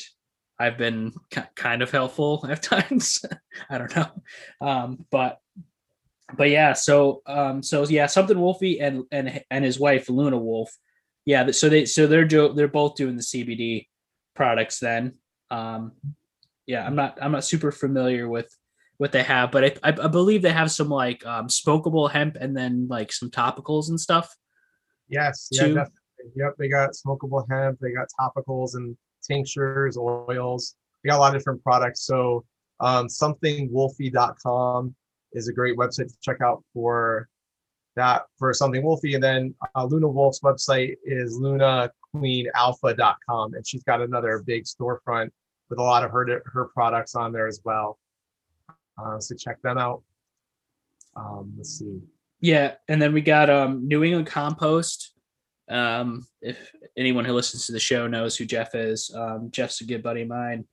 i've 0.58 0.78
been 0.78 1.12
kind 1.54 1.82
of 1.82 1.90
helpful 1.90 2.44
at 2.48 2.62
times 2.62 3.24
i 3.70 3.78
don't 3.78 3.94
know 3.94 4.08
um, 4.60 5.04
but 5.10 5.38
but 6.36 6.50
yeah 6.50 6.72
so 6.72 7.22
um 7.26 7.62
so 7.62 7.84
yeah 7.84 8.06
something 8.06 8.38
wolfie 8.38 8.80
and 8.80 9.04
and 9.10 9.42
and 9.50 9.64
his 9.64 9.80
wife 9.80 10.08
luna 10.08 10.36
wolf 10.36 10.70
yeah 11.24 11.50
so 11.50 11.68
they 11.68 11.84
so 11.84 12.06
they're 12.06 12.24
do, 12.24 12.52
they're 12.52 12.68
both 12.68 12.96
doing 12.96 13.16
the 13.16 13.22
cbd 13.22 13.86
products 14.34 14.78
then 14.78 15.14
um 15.50 15.92
yeah 16.66 16.84
i'm 16.84 16.94
not 16.94 17.16
i'm 17.22 17.32
not 17.32 17.44
super 17.44 17.72
familiar 17.72 18.28
with 18.28 18.54
what 18.98 19.12
they 19.12 19.22
have, 19.22 19.50
but 19.50 19.80
I, 19.82 19.88
I, 19.88 20.08
believe 20.08 20.42
they 20.42 20.52
have 20.52 20.70
some 20.70 20.88
like 20.88 21.24
um, 21.24 21.46
smokable 21.46 22.10
hemp 22.10 22.36
and 22.38 22.54
then 22.54 22.88
like 22.88 23.12
some 23.12 23.30
topicals 23.30 23.88
and 23.88 23.98
stuff. 23.98 24.28
Yes, 25.08 25.48
yeah, 25.52 25.62
definitely. 25.62 25.92
Yep, 26.34 26.54
they 26.58 26.68
got 26.68 26.90
smokable 26.90 27.46
hemp, 27.50 27.78
they 27.80 27.92
got 27.92 28.08
topicals 28.18 28.74
and 28.74 28.96
tinctures, 29.26 29.96
oils. 29.96 30.74
They 31.02 31.10
got 31.10 31.18
a 31.18 31.20
lot 31.20 31.34
of 31.34 31.40
different 31.40 31.62
products. 31.62 32.02
So 32.02 32.44
um, 32.80 33.08
somethingwolfie.com 33.08 34.94
is 35.32 35.48
a 35.48 35.52
great 35.52 35.76
website 35.76 36.08
to 36.08 36.14
check 36.20 36.40
out 36.40 36.62
for 36.72 37.28
that 37.96 38.22
for 38.38 38.54
something 38.54 38.82
wolfie. 38.82 39.14
And 39.14 39.22
then 39.22 39.54
uh, 39.74 39.84
Luna 39.84 40.08
Wolf's 40.08 40.40
website 40.40 40.96
is 41.04 41.38
lunaqueenalpha.com, 41.38 43.54
and 43.54 43.66
she's 43.66 43.82
got 43.82 44.00
another 44.00 44.42
big 44.46 44.64
storefront 44.64 45.28
with 45.68 45.78
a 45.78 45.82
lot 45.82 46.04
of 46.04 46.10
her 46.10 46.42
her 46.46 46.70
products 46.72 47.14
on 47.14 47.32
there 47.32 47.46
as 47.46 47.60
well. 47.64 47.98
Uh, 49.02 49.20
so 49.20 49.34
check 49.34 49.60
them 49.62 49.78
out. 49.78 50.02
Um, 51.16 51.54
let's 51.56 51.78
see. 51.78 52.00
Yeah, 52.40 52.74
and 52.88 53.02
then 53.02 53.12
we 53.12 53.20
got 53.20 53.50
um, 53.50 53.86
New 53.86 54.04
England 54.04 54.28
Compost. 54.28 55.12
Um, 55.70 56.26
if 56.40 56.72
anyone 56.96 57.24
who 57.24 57.32
listens 57.32 57.66
to 57.66 57.72
the 57.72 57.80
show 57.80 58.06
knows 58.06 58.36
who 58.36 58.44
Jeff 58.44 58.74
is, 58.74 59.12
um, 59.14 59.50
Jeff's 59.50 59.80
a 59.80 59.84
good 59.84 60.02
buddy 60.02 60.22
of 60.22 60.28
mine. 60.28 60.64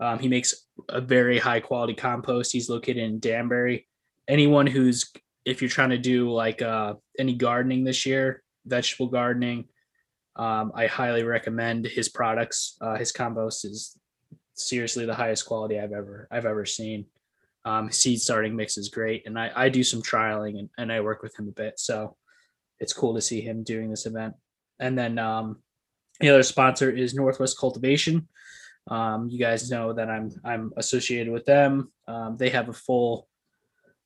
Um, 0.00 0.18
he 0.18 0.28
makes 0.28 0.66
a 0.88 1.00
very 1.00 1.38
high 1.38 1.60
quality 1.60 1.94
compost. 1.94 2.52
He's 2.52 2.70
located 2.70 2.98
in 2.98 3.18
Danbury. 3.18 3.86
Anyone 4.28 4.66
who's 4.66 5.10
if 5.44 5.62
you're 5.62 5.70
trying 5.70 5.90
to 5.90 5.98
do 5.98 6.30
like 6.30 6.60
uh, 6.60 6.94
any 7.18 7.34
gardening 7.34 7.82
this 7.82 8.04
year, 8.04 8.42
vegetable 8.66 9.06
gardening, 9.06 9.64
um, 10.36 10.72
I 10.74 10.86
highly 10.86 11.24
recommend 11.24 11.86
his 11.86 12.08
products. 12.10 12.76
Uh, 12.80 12.96
his 12.96 13.12
compost 13.12 13.64
is 13.64 13.98
seriously 14.54 15.06
the 15.06 15.14
highest 15.14 15.46
quality 15.46 15.80
I've 15.80 15.92
ever 15.92 16.28
I've 16.30 16.46
ever 16.46 16.64
seen. 16.64 17.06
Um, 17.64 17.90
seed 17.90 18.20
starting 18.20 18.54
mix 18.56 18.78
is 18.78 18.88
great, 18.88 19.26
and 19.26 19.38
I, 19.38 19.50
I 19.54 19.68
do 19.68 19.82
some 19.82 20.02
trialing 20.02 20.58
and, 20.58 20.70
and 20.78 20.92
I 20.92 21.00
work 21.00 21.22
with 21.22 21.38
him 21.38 21.48
a 21.48 21.52
bit, 21.52 21.78
so 21.78 22.16
it's 22.80 22.92
cool 22.92 23.14
to 23.14 23.20
see 23.20 23.40
him 23.40 23.62
doing 23.62 23.90
this 23.90 24.06
event. 24.06 24.34
And 24.80 24.96
then 24.96 25.18
um, 25.18 25.58
the 26.20 26.30
other 26.30 26.42
sponsor 26.42 26.90
is 26.90 27.14
Northwest 27.14 27.58
Cultivation. 27.58 28.28
Um, 28.90 29.28
you 29.28 29.38
guys 29.38 29.70
know 29.70 29.92
that 29.92 30.08
I'm 30.08 30.30
I'm 30.44 30.72
associated 30.76 31.32
with 31.32 31.44
them. 31.44 31.92
Um, 32.06 32.36
they 32.38 32.50
have 32.50 32.68
a 32.68 32.72
full 32.72 33.28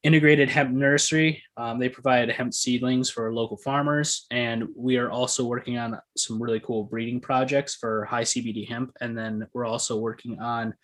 integrated 0.03 0.49
hemp 0.49 0.73
nursery. 0.73 1.43
Um, 1.57 1.79
they 1.79 1.89
provide 1.89 2.29
hemp 2.31 2.53
seedlings 2.53 3.09
for 3.09 3.33
local 3.33 3.57
farmers, 3.57 4.27
and 4.31 4.67
we 4.77 4.97
are 4.97 5.11
also 5.11 5.45
working 5.45 5.79
on 5.79 6.01
some 6.17 6.43
really 6.43 6.61
cool 6.61 6.85
breeding 6.85 7.21
projects 7.21 7.77
for 7.77 8.05
high 8.07 8.25
CBD 8.25 8.69
hemp. 8.69 8.93
And 9.01 9.17
then 9.17 9.47
we're 9.53 9.67
also 9.67 9.99
working 9.99 10.41
on, 10.41 10.75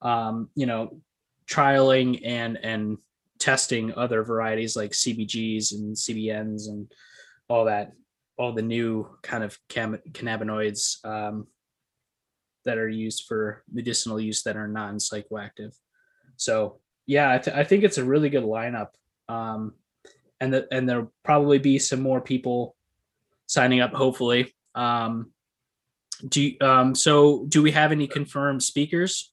um, 0.00 0.48
you 0.54 0.66
know, 0.66 1.00
trialing 1.46 2.22
and 2.24 2.56
and 2.62 2.98
testing 3.38 3.92
other 3.94 4.22
varieties 4.22 4.76
like 4.76 4.92
CBGs 4.92 5.72
and 5.72 5.96
CBNs 5.96 6.68
and 6.68 6.90
all 7.52 7.66
that, 7.66 7.92
all 8.38 8.52
the 8.54 8.62
new 8.62 9.06
kind 9.22 9.44
of 9.44 9.58
cannabinoids 9.68 11.04
um, 11.04 11.46
that 12.64 12.78
are 12.78 12.88
used 12.88 13.26
for 13.28 13.62
medicinal 13.70 14.18
use 14.18 14.42
that 14.44 14.56
are 14.56 14.68
non-psychoactive. 14.68 15.74
So 16.36 16.80
yeah, 17.06 17.30
I, 17.34 17.38
th- 17.38 17.56
I 17.56 17.64
think 17.64 17.84
it's 17.84 17.98
a 17.98 18.04
really 18.04 18.30
good 18.30 18.44
lineup, 18.44 18.88
um, 19.28 19.74
and 20.40 20.54
that 20.54 20.68
and 20.72 20.88
there'll 20.88 21.12
probably 21.24 21.58
be 21.58 21.78
some 21.78 22.00
more 22.00 22.20
people 22.20 22.74
signing 23.46 23.80
up. 23.80 23.92
Hopefully, 23.92 24.54
um, 24.74 25.32
do 26.26 26.40
you, 26.42 26.56
um, 26.60 26.94
so. 26.94 27.44
Do 27.48 27.62
we 27.62 27.72
have 27.72 27.92
any 27.92 28.06
confirmed 28.06 28.62
speakers 28.62 29.31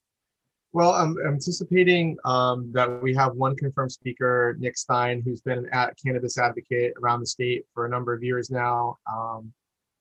well, 0.72 0.92
I'm 0.92 1.16
anticipating 1.26 2.16
um, 2.24 2.70
that 2.72 3.02
we 3.02 3.12
have 3.14 3.34
one 3.34 3.56
confirmed 3.56 3.90
speaker, 3.90 4.56
Nick 4.58 4.76
Stein, 4.76 5.20
who's 5.24 5.40
been 5.40 5.68
at 5.72 5.96
cannabis 6.02 6.38
advocate 6.38 6.94
around 7.02 7.20
the 7.20 7.26
state 7.26 7.64
for 7.74 7.86
a 7.86 7.88
number 7.88 8.14
of 8.14 8.22
years 8.22 8.50
now. 8.50 8.98
Um, 9.12 9.52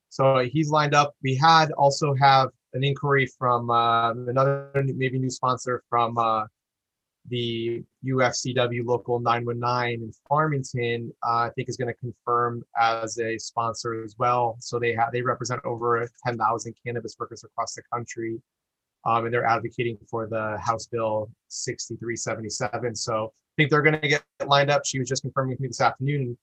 so 0.09 0.39
he's 0.39 0.69
lined 0.69 0.93
up. 0.93 1.15
We 1.23 1.35
had 1.35 1.71
also 1.71 2.13
have 2.15 2.49
an 2.73 2.83
inquiry 2.83 3.27
from 3.38 3.71
uh, 3.71 4.11
another 4.11 4.69
maybe 4.75 5.17
new 5.17 5.31
sponsor 5.31 5.83
from 5.89 6.17
uh, 6.19 6.45
the 7.29 7.83
UFCW 8.05 8.85
local 8.85 9.19
919 9.19 10.03
in 10.03 10.11
Farmington. 10.27 11.11
Uh, 11.25 11.47
I 11.47 11.49
think 11.55 11.67
is 11.67 11.77
going 11.77 11.93
to 11.93 11.99
confirm 11.99 12.63
as 12.79 13.17
a 13.17 13.39
sponsor 13.39 14.03
as 14.03 14.15
well. 14.19 14.55
So 14.59 14.77
they 14.77 14.93
have 14.93 15.11
they 15.11 15.23
represent 15.23 15.61
over 15.65 16.07
10,000 16.25 16.75
cannabis 16.85 17.15
workers 17.19 17.43
across 17.43 17.73
the 17.73 17.81
country 17.91 18.39
um, 19.06 19.25
and 19.25 19.34
they're 19.34 19.46
advocating 19.46 19.98
for 20.10 20.27
the 20.27 20.58
House 20.58 20.88
Bill 20.88 21.29
6377. 21.50 22.96
So 22.96 23.25
I 23.25 23.53
think 23.58 23.70
they're 23.70 23.82
going 23.82 24.00
to 24.00 24.08
get 24.08 24.24
lined 24.46 24.70
up. 24.70 24.86
She 24.86 25.00
was 25.00 25.08
just 25.08 25.22
confirming 25.22 25.51
with 25.51 25.60
me 25.60 25.68
this 25.68 25.82
afternoon. 25.82 26.38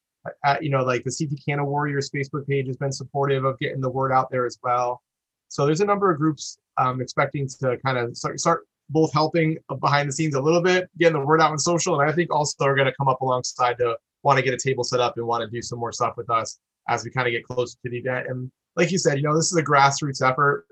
Uh, 0.44 0.56
you 0.60 0.70
know, 0.70 0.82
like 0.82 1.04
the 1.04 1.14
CT 1.16 1.38
Canna 1.46 1.64
Warriors 1.64 2.10
Facebook 2.10 2.46
page 2.48 2.66
has 2.66 2.76
been 2.76 2.90
supportive 2.90 3.44
of 3.44 3.58
getting 3.58 3.80
the 3.80 3.90
word 3.90 4.12
out 4.12 4.30
there 4.30 4.44
as 4.44 4.58
well. 4.62 5.02
So 5.48 5.66
there's 5.66 5.80
a 5.80 5.84
number 5.84 6.10
of 6.10 6.18
groups 6.18 6.58
um, 6.78 7.00
expecting 7.00 7.48
to 7.60 7.78
kind 7.84 7.96
of 7.96 8.16
start, 8.16 8.40
start 8.40 8.66
both 8.90 9.12
helping 9.12 9.58
behind 9.80 10.08
the 10.08 10.12
scenes 10.12 10.34
a 10.34 10.40
little 10.40 10.62
bit, 10.62 10.88
getting 10.98 11.18
the 11.18 11.24
word 11.24 11.40
out 11.40 11.50
on 11.50 11.58
social, 11.58 12.00
and 12.00 12.10
I 12.10 12.12
think 12.12 12.32
also 12.32 12.64
are 12.64 12.74
going 12.74 12.86
to 12.86 12.94
come 12.94 13.08
up 13.08 13.20
alongside 13.20 13.78
to 13.78 13.96
want 14.22 14.38
to 14.38 14.42
get 14.42 14.54
a 14.54 14.58
table 14.58 14.84
set 14.84 15.00
up 15.00 15.16
and 15.16 15.26
want 15.26 15.42
to 15.42 15.50
do 15.50 15.62
some 15.62 15.78
more 15.78 15.92
stuff 15.92 16.14
with 16.16 16.30
us 16.30 16.58
as 16.88 17.04
we 17.04 17.10
kind 17.10 17.26
of 17.26 17.32
get 17.32 17.44
closer 17.44 17.76
to 17.84 17.90
the 17.90 17.98
event. 17.98 18.26
And 18.28 18.50
like 18.76 18.90
you 18.90 18.98
said, 18.98 19.16
you 19.16 19.22
know, 19.22 19.36
this 19.36 19.50
is 19.52 19.56
a 19.56 19.62
grassroots 19.62 20.28
effort. 20.28 20.66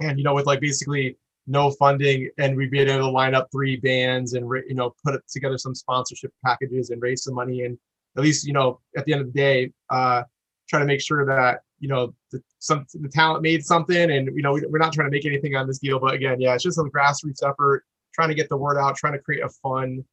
And, 0.00 0.18
you 0.18 0.24
know, 0.24 0.34
with 0.34 0.46
like 0.46 0.60
basically 0.60 1.16
no 1.46 1.70
funding 1.72 2.30
and 2.38 2.56
we've 2.56 2.70
been 2.70 2.88
able 2.88 3.06
to 3.06 3.10
line 3.10 3.34
up 3.34 3.48
three 3.50 3.76
bands 3.76 4.34
and, 4.34 4.46
you 4.68 4.74
know, 4.74 4.94
put 5.04 5.20
together 5.28 5.58
some 5.58 5.74
sponsorship 5.74 6.32
packages 6.44 6.90
and 6.90 7.02
raise 7.02 7.24
some 7.24 7.34
money. 7.34 7.62
And 7.62 7.78
at 8.16 8.22
least, 8.22 8.46
you 8.46 8.52
know, 8.52 8.80
at 8.96 9.04
the 9.04 9.12
end 9.12 9.22
of 9.22 9.28
the 9.28 9.32
day, 9.32 9.72
uh, 9.90 10.22
try 10.68 10.78
to 10.78 10.84
make 10.84 11.00
sure 11.00 11.24
that, 11.26 11.60
you 11.80 11.88
know, 11.88 12.14
the, 12.30 12.42
some 12.58 12.84
the 12.94 13.08
talent 13.08 13.42
made 13.42 13.64
something 13.64 14.10
and, 14.10 14.28
you 14.36 14.42
know, 14.42 14.52
we, 14.52 14.62
we're 14.68 14.78
not 14.78 14.92
trying 14.92 15.06
to 15.06 15.10
make 15.10 15.24
anything 15.24 15.54
on 15.54 15.66
this 15.66 15.78
deal, 15.78 15.98
but 15.98 16.14
again, 16.14 16.40
yeah, 16.40 16.54
it's 16.54 16.64
just 16.64 16.78
a 16.78 16.82
grassroots 16.82 17.42
effort, 17.42 17.84
trying 18.14 18.28
to 18.28 18.34
get 18.34 18.48
the 18.48 18.56
word 18.56 18.78
out, 18.78 18.96
trying 18.96 19.14
to 19.14 19.18
create 19.18 19.42
a 19.42 19.48
fun 19.62 20.04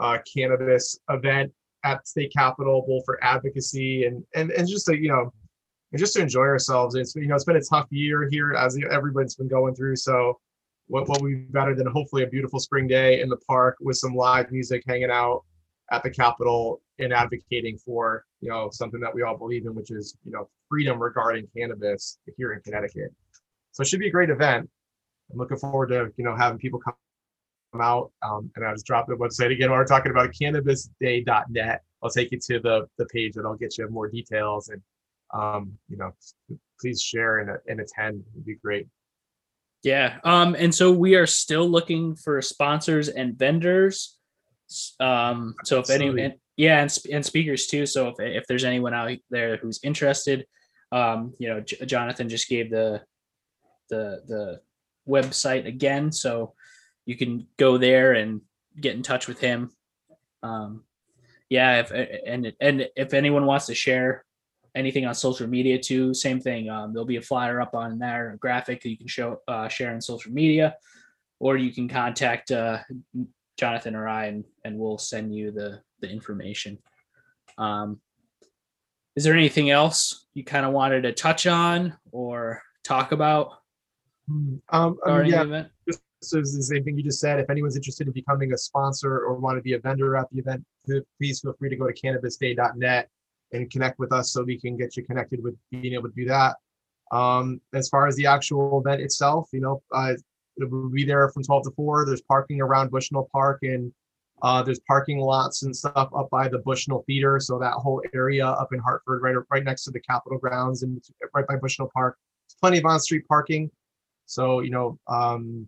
uh, 0.00 0.18
cannabis 0.32 0.98
event 1.10 1.52
at 1.84 2.06
state 2.08 2.32
capitol, 2.32 2.84
both 2.88 3.04
for 3.04 3.22
advocacy 3.22 4.06
and, 4.06 4.24
and, 4.34 4.50
and 4.50 4.66
just 4.66 4.88
a, 4.88 4.96
you 4.98 5.08
know, 5.08 5.32
and 5.94 6.00
just 6.00 6.14
to 6.14 6.20
enjoy 6.20 6.42
ourselves. 6.42 6.96
It's 6.96 7.14
you 7.14 7.28
know 7.28 7.36
it's 7.36 7.44
been 7.44 7.56
a 7.56 7.62
tough 7.62 7.86
year 7.90 8.28
here 8.28 8.52
as 8.54 8.76
everybody's 8.90 9.36
been 9.36 9.46
going 9.46 9.76
through. 9.76 9.94
So 9.94 10.40
what 10.88 11.08
what 11.08 11.22
would 11.22 11.28
be 11.28 11.36
better 11.36 11.72
than 11.76 11.86
hopefully 11.86 12.24
a 12.24 12.26
beautiful 12.26 12.58
spring 12.58 12.88
day 12.88 13.20
in 13.20 13.28
the 13.28 13.36
park 13.48 13.76
with 13.80 13.96
some 13.96 14.12
live 14.12 14.50
music 14.50 14.82
hanging 14.88 15.12
out 15.12 15.44
at 15.92 16.02
the 16.02 16.10
Capitol 16.10 16.82
and 16.98 17.12
advocating 17.12 17.78
for 17.78 18.24
you 18.40 18.48
know 18.48 18.70
something 18.72 18.98
that 18.98 19.14
we 19.14 19.22
all 19.22 19.38
believe 19.38 19.66
in, 19.66 19.74
which 19.76 19.92
is 19.92 20.16
you 20.24 20.32
know 20.32 20.48
freedom 20.68 21.00
regarding 21.00 21.46
cannabis 21.56 22.18
here 22.36 22.54
in 22.54 22.60
Connecticut. 22.62 23.14
So 23.70 23.82
it 23.82 23.86
should 23.86 24.00
be 24.00 24.08
a 24.08 24.12
great 24.12 24.30
event. 24.30 24.68
I'm 25.30 25.38
looking 25.38 25.58
forward 25.58 25.90
to 25.90 26.12
you 26.16 26.24
know 26.24 26.34
having 26.34 26.58
people 26.58 26.80
come 26.80 26.96
out. 27.80 28.10
Um, 28.22 28.50
and 28.56 28.66
I 28.66 28.72
just 28.72 28.84
dropped 28.84 29.10
the 29.10 29.14
website 29.14 29.52
again. 29.52 29.70
We're 29.70 29.84
talking 29.84 30.10
about 30.10 30.32
cannabisday.net. 30.32 31.82
I'll 32.02 32.10
take 32.10 32.32
you 32.32 32.40
to 32.48 32.58
the 32.58 32.88
the 32.98 33.06
page 33.06 33.34
that'll 33.34 33.54
get 33.54 33.78
you 33.78 33.88
more 33.90 34.08
details 34.08 34.70
and 34.70 34.82
um, 35.32 35.78
you 35.88 35.96
know, 35.96 36.12
please 36.80 37.00
share 37.00 37.38
and, 37.38 37.50
and 37.66 37.80
attend. 37.80 38.24
It'd 38.34 38.44
be 38.44 38.56
great. 38.56 38.88
Yeah. 39.82 40.18
Um, 40.24 40.56
and 40.58 40.74
so 40.74 40.90
we 40.92 41.14
are 41.14 41.26
still 41.26 41.68
looking 41.68 42.16
for 42.16 42.40
sponsors 42.40 43.08
and 43.08 43.38
vendors. 43.38 44.16
Um, 44.98 45.54
so 45.64 45.76
if 45.76 45.90
Absolutely. 45.90 46.22
any, 46.22 46.32
and, 46.32 46.40
yeah, 46.56 46.80
and, 46.80 46.98
and 47.12 47.24
speakers 47.24 47.66
too. 47.66 47.84
So 47.84 48.08
if, 48.08 48.14
if 48.18 48.46
there's 48.46 48.64
anyone 48.64 48.94
out 48.94 49.10
there 49.30 49.58
who's 49.58 49.80
interested, 49.82 50.46
um, 50.90 51.34
you 51.38 51.48
know, 51.48 51.60
J- 51.60 51.84
Jonathan 51.84 52.30
just 52.30 52.48
gave 52.48 52.70
the, 52.70 53.02
the, 53.90 54.22
the 54.26 54.60
website 55.06 55.66
again. 55.66 56.12
So 56.12 56.54
you 57.04 57.16
can 57.16 57.46
go 57.58 57.76
there 57.76 58.14
and 58.14 58.40
get 58.80 58.96
in 58.96 59.02
touch 59.02 59.28
with 59.28 59.38
him. 59.38 59.70
Um, 60.42 60.84
yeah. 61.50 61.80
If, 61.80 61.90
and, 62.26 62.52
and 62.58 62.88
if 62.96 63.12
anyone 63.12 63.44
wants 63.44 63.66
to 63.66 63.74
share 63.74 64.24
anything 64.74 65.06
on 65.06 65.14
social 65.14 65.46
media 65.46 65.78
too. 65.78 66.12
Same 66.14 66.40
thing. 66.40 66.68
Um, 66.68 66.92
there'll 66.92 67.06
be 67.06 67.16
a 67.16 67.22
flyer 67.22 67.60
up 67.60 67.74
on 67.74 67.98
there, 67.98 68.32
a 68.32 68.36
graphic 68.36 68.82
that 68.82 68.90
you 68.90 68.98
can 68.98 69.06
show 69.06 69.40
uh, 69.48 69.68
share 69.68 69.92
on 69.92 70.00
social 70.00 70.32
media, 70.32 70.76
or 71.38 71.56
you 71.56 71.72
can 71.72 71.88
contact 71.88 72.50
uh, 72.50 72.78
Jonathan 73.56 73.94
or 73.94 74.08
I, 74.08 74.26
and, 74.26 74.44
and 74.64 74.78
we'll 74.78 74.98
send 74.98 75.34
you 75.34 75.50
the 75.50 75.80
the 76.00 76.10
information. 76.10 76.78
Um, 77.56 78.00
is 79.16 79.22
there 79.24 79.34
anything 79.34 79.70
else 79.70 80.26
you 80.34 80.42
kind 80.42 80.66
of 80.66 80.72
wanted 80.72 81.02
to 81.02 81.12
touch 81.12 81.46
on 81.46 81.96
or 82.10 82.62
talk 82.82 83.12
about? 83.12 83.52
Hmm, 84.28 84.56
um, 84.70 84.98
I 85.06 85.22
mean, 85.22 85.30
yeah, 85.30 85.64
just 85.86 86.02
so 86.20 86.38
the 86.38 86.46
same 86.46 86.82
thing 86.82 86.96
you 86.96 87.04
just 87.04 87.20
said. 87.20 87.38
If 87.38 87.48
anyone's 87.48 87.76
interested 87.76 88.08
in 88.08 88.12
becoming 88.12 88.52
a 88.52 88.58
sponsor 88.58 89.20
or 89.20 89.34
want 89.34 89.56
to 89.56 89.62
be 89.62 89.74
a 89.74 89.78
vendor 89.78 90.16
at 90.16 90.28
the 90.32 90.38
event, 90.38 90.64
please 91.18 91.40
feel 91.40 91.54
free 91.58 91.70
to 91.70 91.76
go 91.76 91.86
to 91.86 91.92
cannabisday.net 91.92 93.08
and 93.54 93.70
connect 93.70 93.98
with 93.98 94.12
us 94.12 94.32
so 94.32 94.42
we 94.42 94.58
can 94.58 94.76
get 94.76 94.96
you 94.96 95.04
connected 95.04 95.42
with 95.42 95.56
being 95.70 95.94
able 95.94 96.08
to 96.08 96.14
do 96.14 96.26
that. 96.26 96.56
Um, 97.12 97.60
as 97.72 97.88
far 97.88 98.06
as 98.06 98.16
the 98.16 98.26
actual 98.26 98.80
event 98.80 99.00
itself, 99.00 99.48
you 99.52 99.60
know, 99.60 99.82
uh, 99.92 100.14
it 100.56 100.70
will 100.70 100.90
be 100.90 101.04
there 101.04 101.28
from 101.30 101.42
12 101.42 101.64
to 101.64 101.70
4. 101.72 102.06
There's 102.06 102.22
parking 102.22 102.60
around 102.60 102.90
Bushnell 102.90 103.28
Park 103.32 103.60
and 103.62 103.92
uh, 104.42 104.62
there's 104.62 104.80
parking 104.80 105.18
lots 105.18 105.62
and 105.62 105.74
stuff 105.74 106.10
up 106.14 106.28
by 106.30 106.48
the 106.48 106.58
Bushnell 106.58 107.04
Theater. 107.06 107.38
So 107.40 107.58
that 107.58 107.72
whole 107.72 108.02
area 108.14 108.46
up 108.46 108.72
in 108.72 108.78
Hartford, 108.78 109.22
right 109.22 109.34
right 109.50 109.64
next 109.64 109.84
to 109.84 109.90
the 109.90 110.00
Capitol 110.00 110.38
grounds 110.38 110.82
and 110.82 111.02
right 111.34 111.46
by 111.46 111.56
Bushnell 111.56 111.90
Park. 111.94 112.18
There's 112.46 112.56
plenty 112.60 112.78
of 112.78 112.84
on-street 112.84 113.26
parking. 113.28 113.70
So, 114.26 114.60
you 114.60 114.70
know, 114.70 114.98
um, 115.06 115.66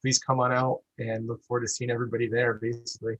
please 0.00 0.18
come 0.18 0.40
on 0.40 0.52
out 0.52 0.80
and 0.98 1.26
look 1.26 1.42
forward 1.44 1.62
to 1.62 1.68
seeing 1.68 1.90
everybody 1.90 2.28
there, 2.28 2.54
basically. 2.54 3.16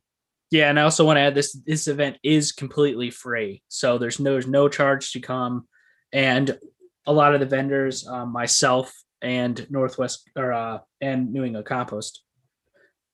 Yeah, 0.52 0.68
and 0.68 0.78
I 0.78 0.82
also 0.82 1.06
want 1.06 1.16
to 1.16 1.22
add 1.22 1.34
this: 1.34 1.54
this 1.54 1.88
event 1.88 2.18
is 2.22 2.52
completely 2.52 3.08
free, 3.08 3.62
so 3.68 3.96
there's 3.96 4.20
no 4.20 4.32
there's 4.32 4.46
no 4.46 4.68
charge 4.68 5.12
to 5.12 5.20
come, 5.20 5.66
and 6.12 6.58
a 7.06 7.12
lot 7.12 7.32
of 7.32 7.40
the 7.40 7.46
vendors, 7.46 8.06
um, 8.06 8.32
myself 8.32 8.92
and 9.22 9.66
Northwest 9.70 10.28
or 10.36 10.52
uh, 10.52 10.80
and 11.00 11.32
New 11.32 11.44
England 11.44 11.64
Compost, 11.64 12.22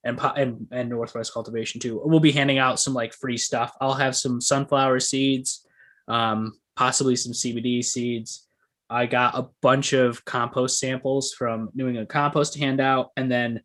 and 0.02 0.18
and 0.34 0.66
and 0.72 0.88
Northwest 0.88 1.32
Cultivation 1.32 1.80
too, 1.80 2.02
we'll 2.04 2.18
be 2.18 2.32
handing 2.32 2.58
out 2.58 2.80
some 2.80 2.92
like 2.92 3.14
free 3.14 3.36
stuff. 3.36 3.72
I'll 3.80 3.94
have 3.94 4.16
some 4.16 4.40
sunflower 4.40 4.98
seeds, 4.98 5.64
um, 6.08 6.58
possibly 6.74 7.14
some 7.14 7.32
CBD 7.32 7.84
seeds. 7.84 8.48
I 8.90 9.06
got 9.06 9.38
a 9.38 9.46
bunch 9.62 9.92
of 9.92 10.24
compost 10.24 10.80
samples 10.80 11.32
from 11.34 11.70
New 11.72 11.86
England 11.86 12.08
Compost 12.08 12.54
to 12.54 12.58
hand 12.58 12.80
out, 12.80 13.10
and 13.16 13.30
then 13.30 13.60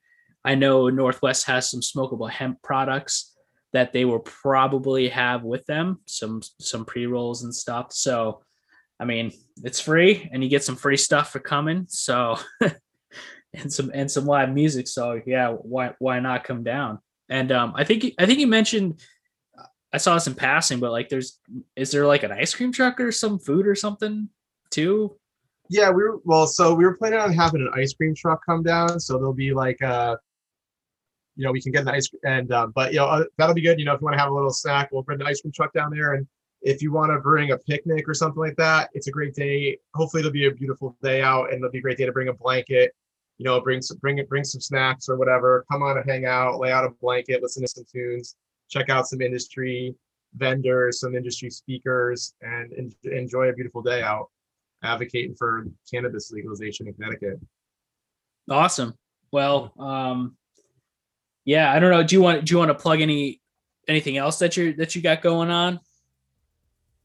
I 0.45 0.53
know 0.53 0.89
Northwest 0.89 1.47
has 1.47 1.71
some 1.71 1.81
smokable 1.81 2.29
hemp 2.29 2.61
products 2.61 3.32
that 3.73 3.91
they 3.91 4.05
will 4.05 4.19
probably 4.19 5.09
have 5.09 5.43
with 5.43 5.65
them 5.65 5.99
some 6.05 6.41
some 6.59 6.85
pre-rolls 6.85 7.43
and 7.43 7.53
stuff. 7.53 7.91
So 7.91 8.43
i 8.99 9.05
mean 9.05 9.31
it's 9.63 9.81
free 9.81 10.29
and 10.31 10.43
you 10.43 10.49
get 10.49 10.63
some 10.63 10.75
free 10.75 10.97
stuff 10.97 11.31
for 11.31 11.39
coming. 11.39 11.85
So 11.89 12.37
and 13.53 13.71
some 13.73 13.91
and 13.93 14.09
some 14.09 14.25
live 14.25 14.53
music. 14.53 14.87
So 14.87 15.19
yeah 15.25 15.49
why 15.49 15.93
why 15.99 16.19
not 16.19 16.43
come 16.43 16.63
down? 16.63 16.99
And 17.29 17.51
um 17.51 17.73
i 17.75 17.83
think 17.83 18.13
i 18.19 18.25
think 18.25 18.39
you 18.39 18.47
mentioned 18.47 19.01
i 19.91 19.97
saw 19.97 20.13
this 20.15 20.27
in 20.27 20.35
passing 20.35 20.79
but 20.79 20.91
like 20.91 21.09
there's 21.09 21.39
is 21.75 21.91
there 21.91 22.05
like 22.05 22.23
an 22.23 22.31
ice 22.31 22.53
cream 22.53 22.71
truck 22.71 22.99
or 22.99 23.11
some 23.11 23.39
food 23.39 23.67
or 23.67 23.75
something 23.75 24.29
too? 24.69 25.17
Yeah 25.69 25.89
we 25.89 26.03
were 26.03 26.19
well 26.25 26.45
so 26.45 26.75
we 26.75 26.83
were 26.85 26.97
planning 26.97 27.19
on 27.19 27.33
having 27.33 27.61
an 27.61 27.71
ice 27.75 27.93
cream 27.93 28.13
truck 28.15 28.41
come 28.45 28.61
down. 28.61 28.99
So 28.99 29.17
there'll 29.17 29.33
be 29.33 29.53
like 29.53 29.81
a 29.81 30.19
you 31.35 31.45
know, 31.45 31.51
we 31.51 31.61
can 31.61 31.71
get 31.71 31.83
an 31.83 31.89
ice. 31.89 32.09
And, 32.23 32.51
um, 32.51 32.71
but, 32.75 32.93
you 32.93 32.99
know, 32.99 33.05
uh, 33.05 33.23
that'll 33.37 33.55
be 33.55 33.61
good. 33.61 33.79
You 33.79 33.85
know, 33.85 33.93
if 33.93 34.01
you 34.01 34.05
want 34.05 34.15
to 34.15 34.21
have 34.21 34.31
a 34.31 34.33
little 34.33 34.51
snack, 34.51 34.89
we'll 34.91 35.03
bring 35.03 35.19
the 35.19 35.25
ice 35.25 35.41
cream 35.41 35.51
truck 35.51 35.73
down 35.73 35.91
there. 35.91 36.13
And 36.13 36.27
if 36.61 36.81
you 36.81 36.91
want 36.91 37.11
to 37.11 37.19
bring 37.19 37.51
a 37.51 37.57
picnic 37.57 38.07
or 38.07 38.13
something 38.13 38.39
like 38.39 38.55
that, 38.57 38.89
it's 38.93 39.07
a 39.07 39.11
great 39.11 39.33
day. 39.35 39.77
Hopefully, 39.95 40.21
it'll 40.21 40.31
be 40.31 40.47
a 40.47 40.51
beautiful 40.51 40.95
day 41.01 41.21
out 41.21 41.45
and 41.49 41.57
it'll 41.57 41.71
be 41.71 41.79
a 41.79 41.81
great 41.81 41.97
day 41.97 42.05
to 42.05 42.11
bring 42.11 42.29
a 42.29 42.33
blanket, 42.33 42.93
you 43.37 43.45
know, 43.45 43.59
bring 43.59 43.81
some, 43.81 43.97
bring 43.97 44.19
it, 44.19 44.29
bring 44.29 44.43
some 44.43 44.61
snacks 44.61 45.09
or 45.09 45.17
whatever. 45.17 45.65
Come 45.71 45.83
on 45.83 45.97
and 45.97 46.09
hang 46.09 46.25
out, 46.25 46.59
lay 46.59 46.71
out 46.71 46.85
a 46.85 46.89
blanket, 47.01 47.41
listen 47.41 47.63
to 47.63 47.67
some 47.67 47.85
tunes, 47.91 48.35
check 48.69 48.89
out 48.89 49.07
some 49.07 49.21
industry 49.21 49.95
vendors, 50.35 50.99
some 50.99 51.15
industry 51.15 51.49
speakers, 51.49 52.33
and, 52.41 52.71
and 52.73 52.95
enjoy 53.03 53.49
a 53.49 53.53
beautiful 53.53 53.81
day 53.81 54.01
out 54.01 54.29
advocating 54.83 55.35
for 55.35 55.65
cannabis 55.89 56.31
legalization 56.31 56.87
in 56.87 56.93
Connecticut. 56.93 57.39
Awesome. 58.49 58.93
Well, 59.31 59.73
um, 59.79 60.35
yeah, 61.45 61.71
I 61.71 61.79
don't 61.79 61.91
know. 61.91 62.03
Do 62.03 62.15
you 62.15 62.21
want 62.21 62.45
do 62.45 62.53
you 62.53 62.57
want 62.57 62.69
to 62.69 62.75
plug 62.75 63.01
any 63.01 63.41
anything 63.87 64.17
else 64.17 64.39
that 64.39 64.55
you 64.57 64.73
that 64.75 64.95
you 64.95 65.01
got 65.01 65.21
going 65.21 65.49
on 65.49 65.79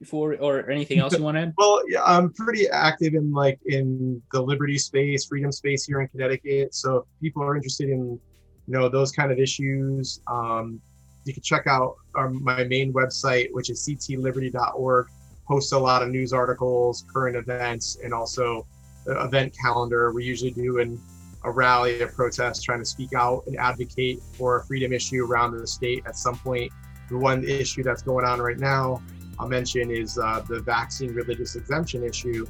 before 0.01 0.37
or 0.37 0.71
anything 0.71 0.99
else 0.99 1.17
you 1.17 1.25
want 1.25 1.37
to? 1.37 1.53
Well, 1.57 1.83
yeah, 1.89 2.03
I'm 2.05 2.33
pretty 2.33 2.69
active 2.69 3.15
in 3.15 3.33
like 3.33 3.59
in 3.67 4.23
the 4.33 4.41
liberty 4.41 4.79
space, 4.79 5.27
freedom 5.27 5.51
space 5.51 5.85
here 5.85 6.01
in 6.01 6.09
Connecticut. 6.09 6.75
So 6.75 6.99
if 6.99 7.05
people 7.21 7.43
are 7.43 7.57
interested 7.57 7.89
in 7.89 8.21
you 8.67 8.75
know 8.75 8.89
those 8.89 9.11
kind 9.11 9.33
of 9.33 9.39
issues, 9.39 10.21
um, 10.29 10.81
you 11.25 11.33
can 11.33 11.43
check 11.43 11.67
out 11.67 11.97
our, 12.15 12.31
my 12.31 12.65
main 12.65 12.93
website, 12.93 13.49
which 13.53 13.71
is 13.71 13.87
ctliberty.org. 13.87 15.07
Posts 15.47 15.73
a 15.73 15.79
lot 15.79 16.03
of 16.03 16.11
news 16.11 16.33
articles, 16.33 17.05
current 17.13 17.35
events, 17.35 17.99
and 18.05 18.13
also 18.13 18.67
event 19.07 19.57
calendar. 19.61 20.13
We 20.13 20.25
usually 20.25 20.51
do 20.51 20.79
in 20.79 21.01
a 21.45 21.51
rally, 21.51 22.01
a 22.01 22.07
protest, 22.07 22.65
trying 22.65 22.81
to 22.81 22.85
speak 22.85 23.13
out 23.15 23.45
and 23.47 23.57
advocate 23.57 24.23
for 24.33 24.59
a 24.59 24.65
freedom 24.65 24.93
issue 24.93 25.25
around 25.25 25.57
the 25.57 25.67
state 25.67 26.03
at 26.07 26.17
some 26.17 26.37
point. 26.39 26.73
The 27.09 27.17
one 27.17 27.45
issue 27.45 27.83
that's 27.83 28.03
going 28.03 28.25
on 28.25 28.41
right 28.41 28.59
now, 28.59 29.03
I'll 29.39 29.49
mention, 29.49 29.91
is 29.91 30.19
uh, 30.19 30.45
the 30.49 30.61
vaccine 30.61 31.15
religious 31.15 31.57
exemption 31.57 32.05
issue, 32.05 32.47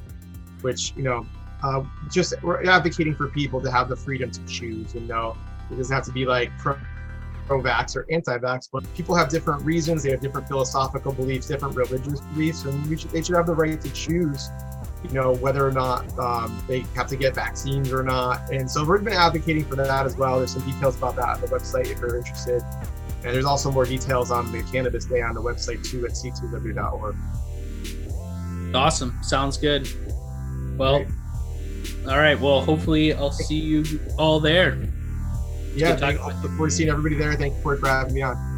which, 0.61 0.93
you 0.97 1.03
know, 1.03 1.25
uh, 1.63 1.83
just 2.09 2.41
we're 2.41 2.63
advocating 2.65 3.15
for 3.15 3.27
people 3.27 3.61
to 3.61 3.69
have 3.69 3.89
the 3.89 3.95
freedom 3.95 4.31
to 4.31 4.45
choose 4.45 4.93
You 4.95 5.01
know 5.01 5.35
it 5.69 5.75
doesn't 5.75 5.93
have 5.93 6.05
to 6.05 6.11
be 6.11 6.25
like 6.25 6.57
pro 6.57 6.77
vax 7.61 7.95
or 7.95 8.05
anti-vax, 8.11 8.69
but 8.71 8.83
people 8.93 9.15
have 9.15 9.27
different 9.29 9.63
reasons, 9.63 10.03
they 10.03 10.11
have 10.11 10.21
different 10.21 10.47
philosophical 10.47 11.11
beliefs, 11.11 11.47
different 11.47 11.75
religious 11.75 12.21
beliefs, 12.21 12.63
and 12.65 12.99
should, 12.99 13.09
they 13.09 13.23
should 13.23 13.35
have 13.35 13.47
the 13.47 13.55
right 13.55 13.81
to 13.81 13.89
choose 13.91 14.49
you 15.03 15.11
know, 15.11 15.33
whether 15.35 15.65
or 15.65 15.71
not 15.71 16.17
um, 16.19 16.63
they 16.67 16.79
have 16.95 17.07
to 17.07 17.15
get 17.15 17.33
vaccines 17.33 17.91
or 17.91 18.03
not. 18.03 18.51
And 18.51 18.69
so 18.69 18.83
we've 18.83 19.03
been 19.03 19.13
advocating 19.13 19.65
for 19.65 19.75
that 19.77 20.05
as 20.05 20.17
well. 20.17 20.37
There's 20.37 20.53
some 20.53 20.65
details 20.69 20.97
about 20.97 21.15
that 21.15 21.29
on 21.29 21.41
the 21.41 21.47
website 21.47 21.89
if 21.91 21.99
you're 21.99 22.17
interested. 22.17 22.61
And 23.23 23.33
there's 23.33 23.45
also 23.45 23.71
more 23.71 23.85
details 23.85 24.31
on 24.31 24.51
the 24.51 24.63
Cannabis 24.63 25.05
Day 25.05 25.21
on 25.21 25.35
the 25.35 25.41
website 25.41 25.83
too 25.83 26.05
at 26.05 26.11
c2w.org. 26.11 27.15
Awesome. 28.75 29.17
Sounds 29.21 29.57
good. 29.57 29.89
Well, 30.77 31.05
all 32.07 32.17
right. 32.17 32.39
Well, 32.39 32.61
hopefully 32.61 33.13
I'll 33.13 33.31
see 33.31 33.59
you 33.59 33.85
all 34.17 34.39
there. 34.39 34.77
Yeah, 35.75 35.95
thank, 35.95 36.23
look 36.25 36.51
forward 36.51 36.69
to 36.69 36.75
seeing 36.75 36.89
everybody 36.89 37.15
there. 37.15 37.33
Thank 37.33 37.55
you 37.55 37.61
for 37.61 37.77
having 37.87 38.13
me 38.13 38.21
on. 38.21 38.48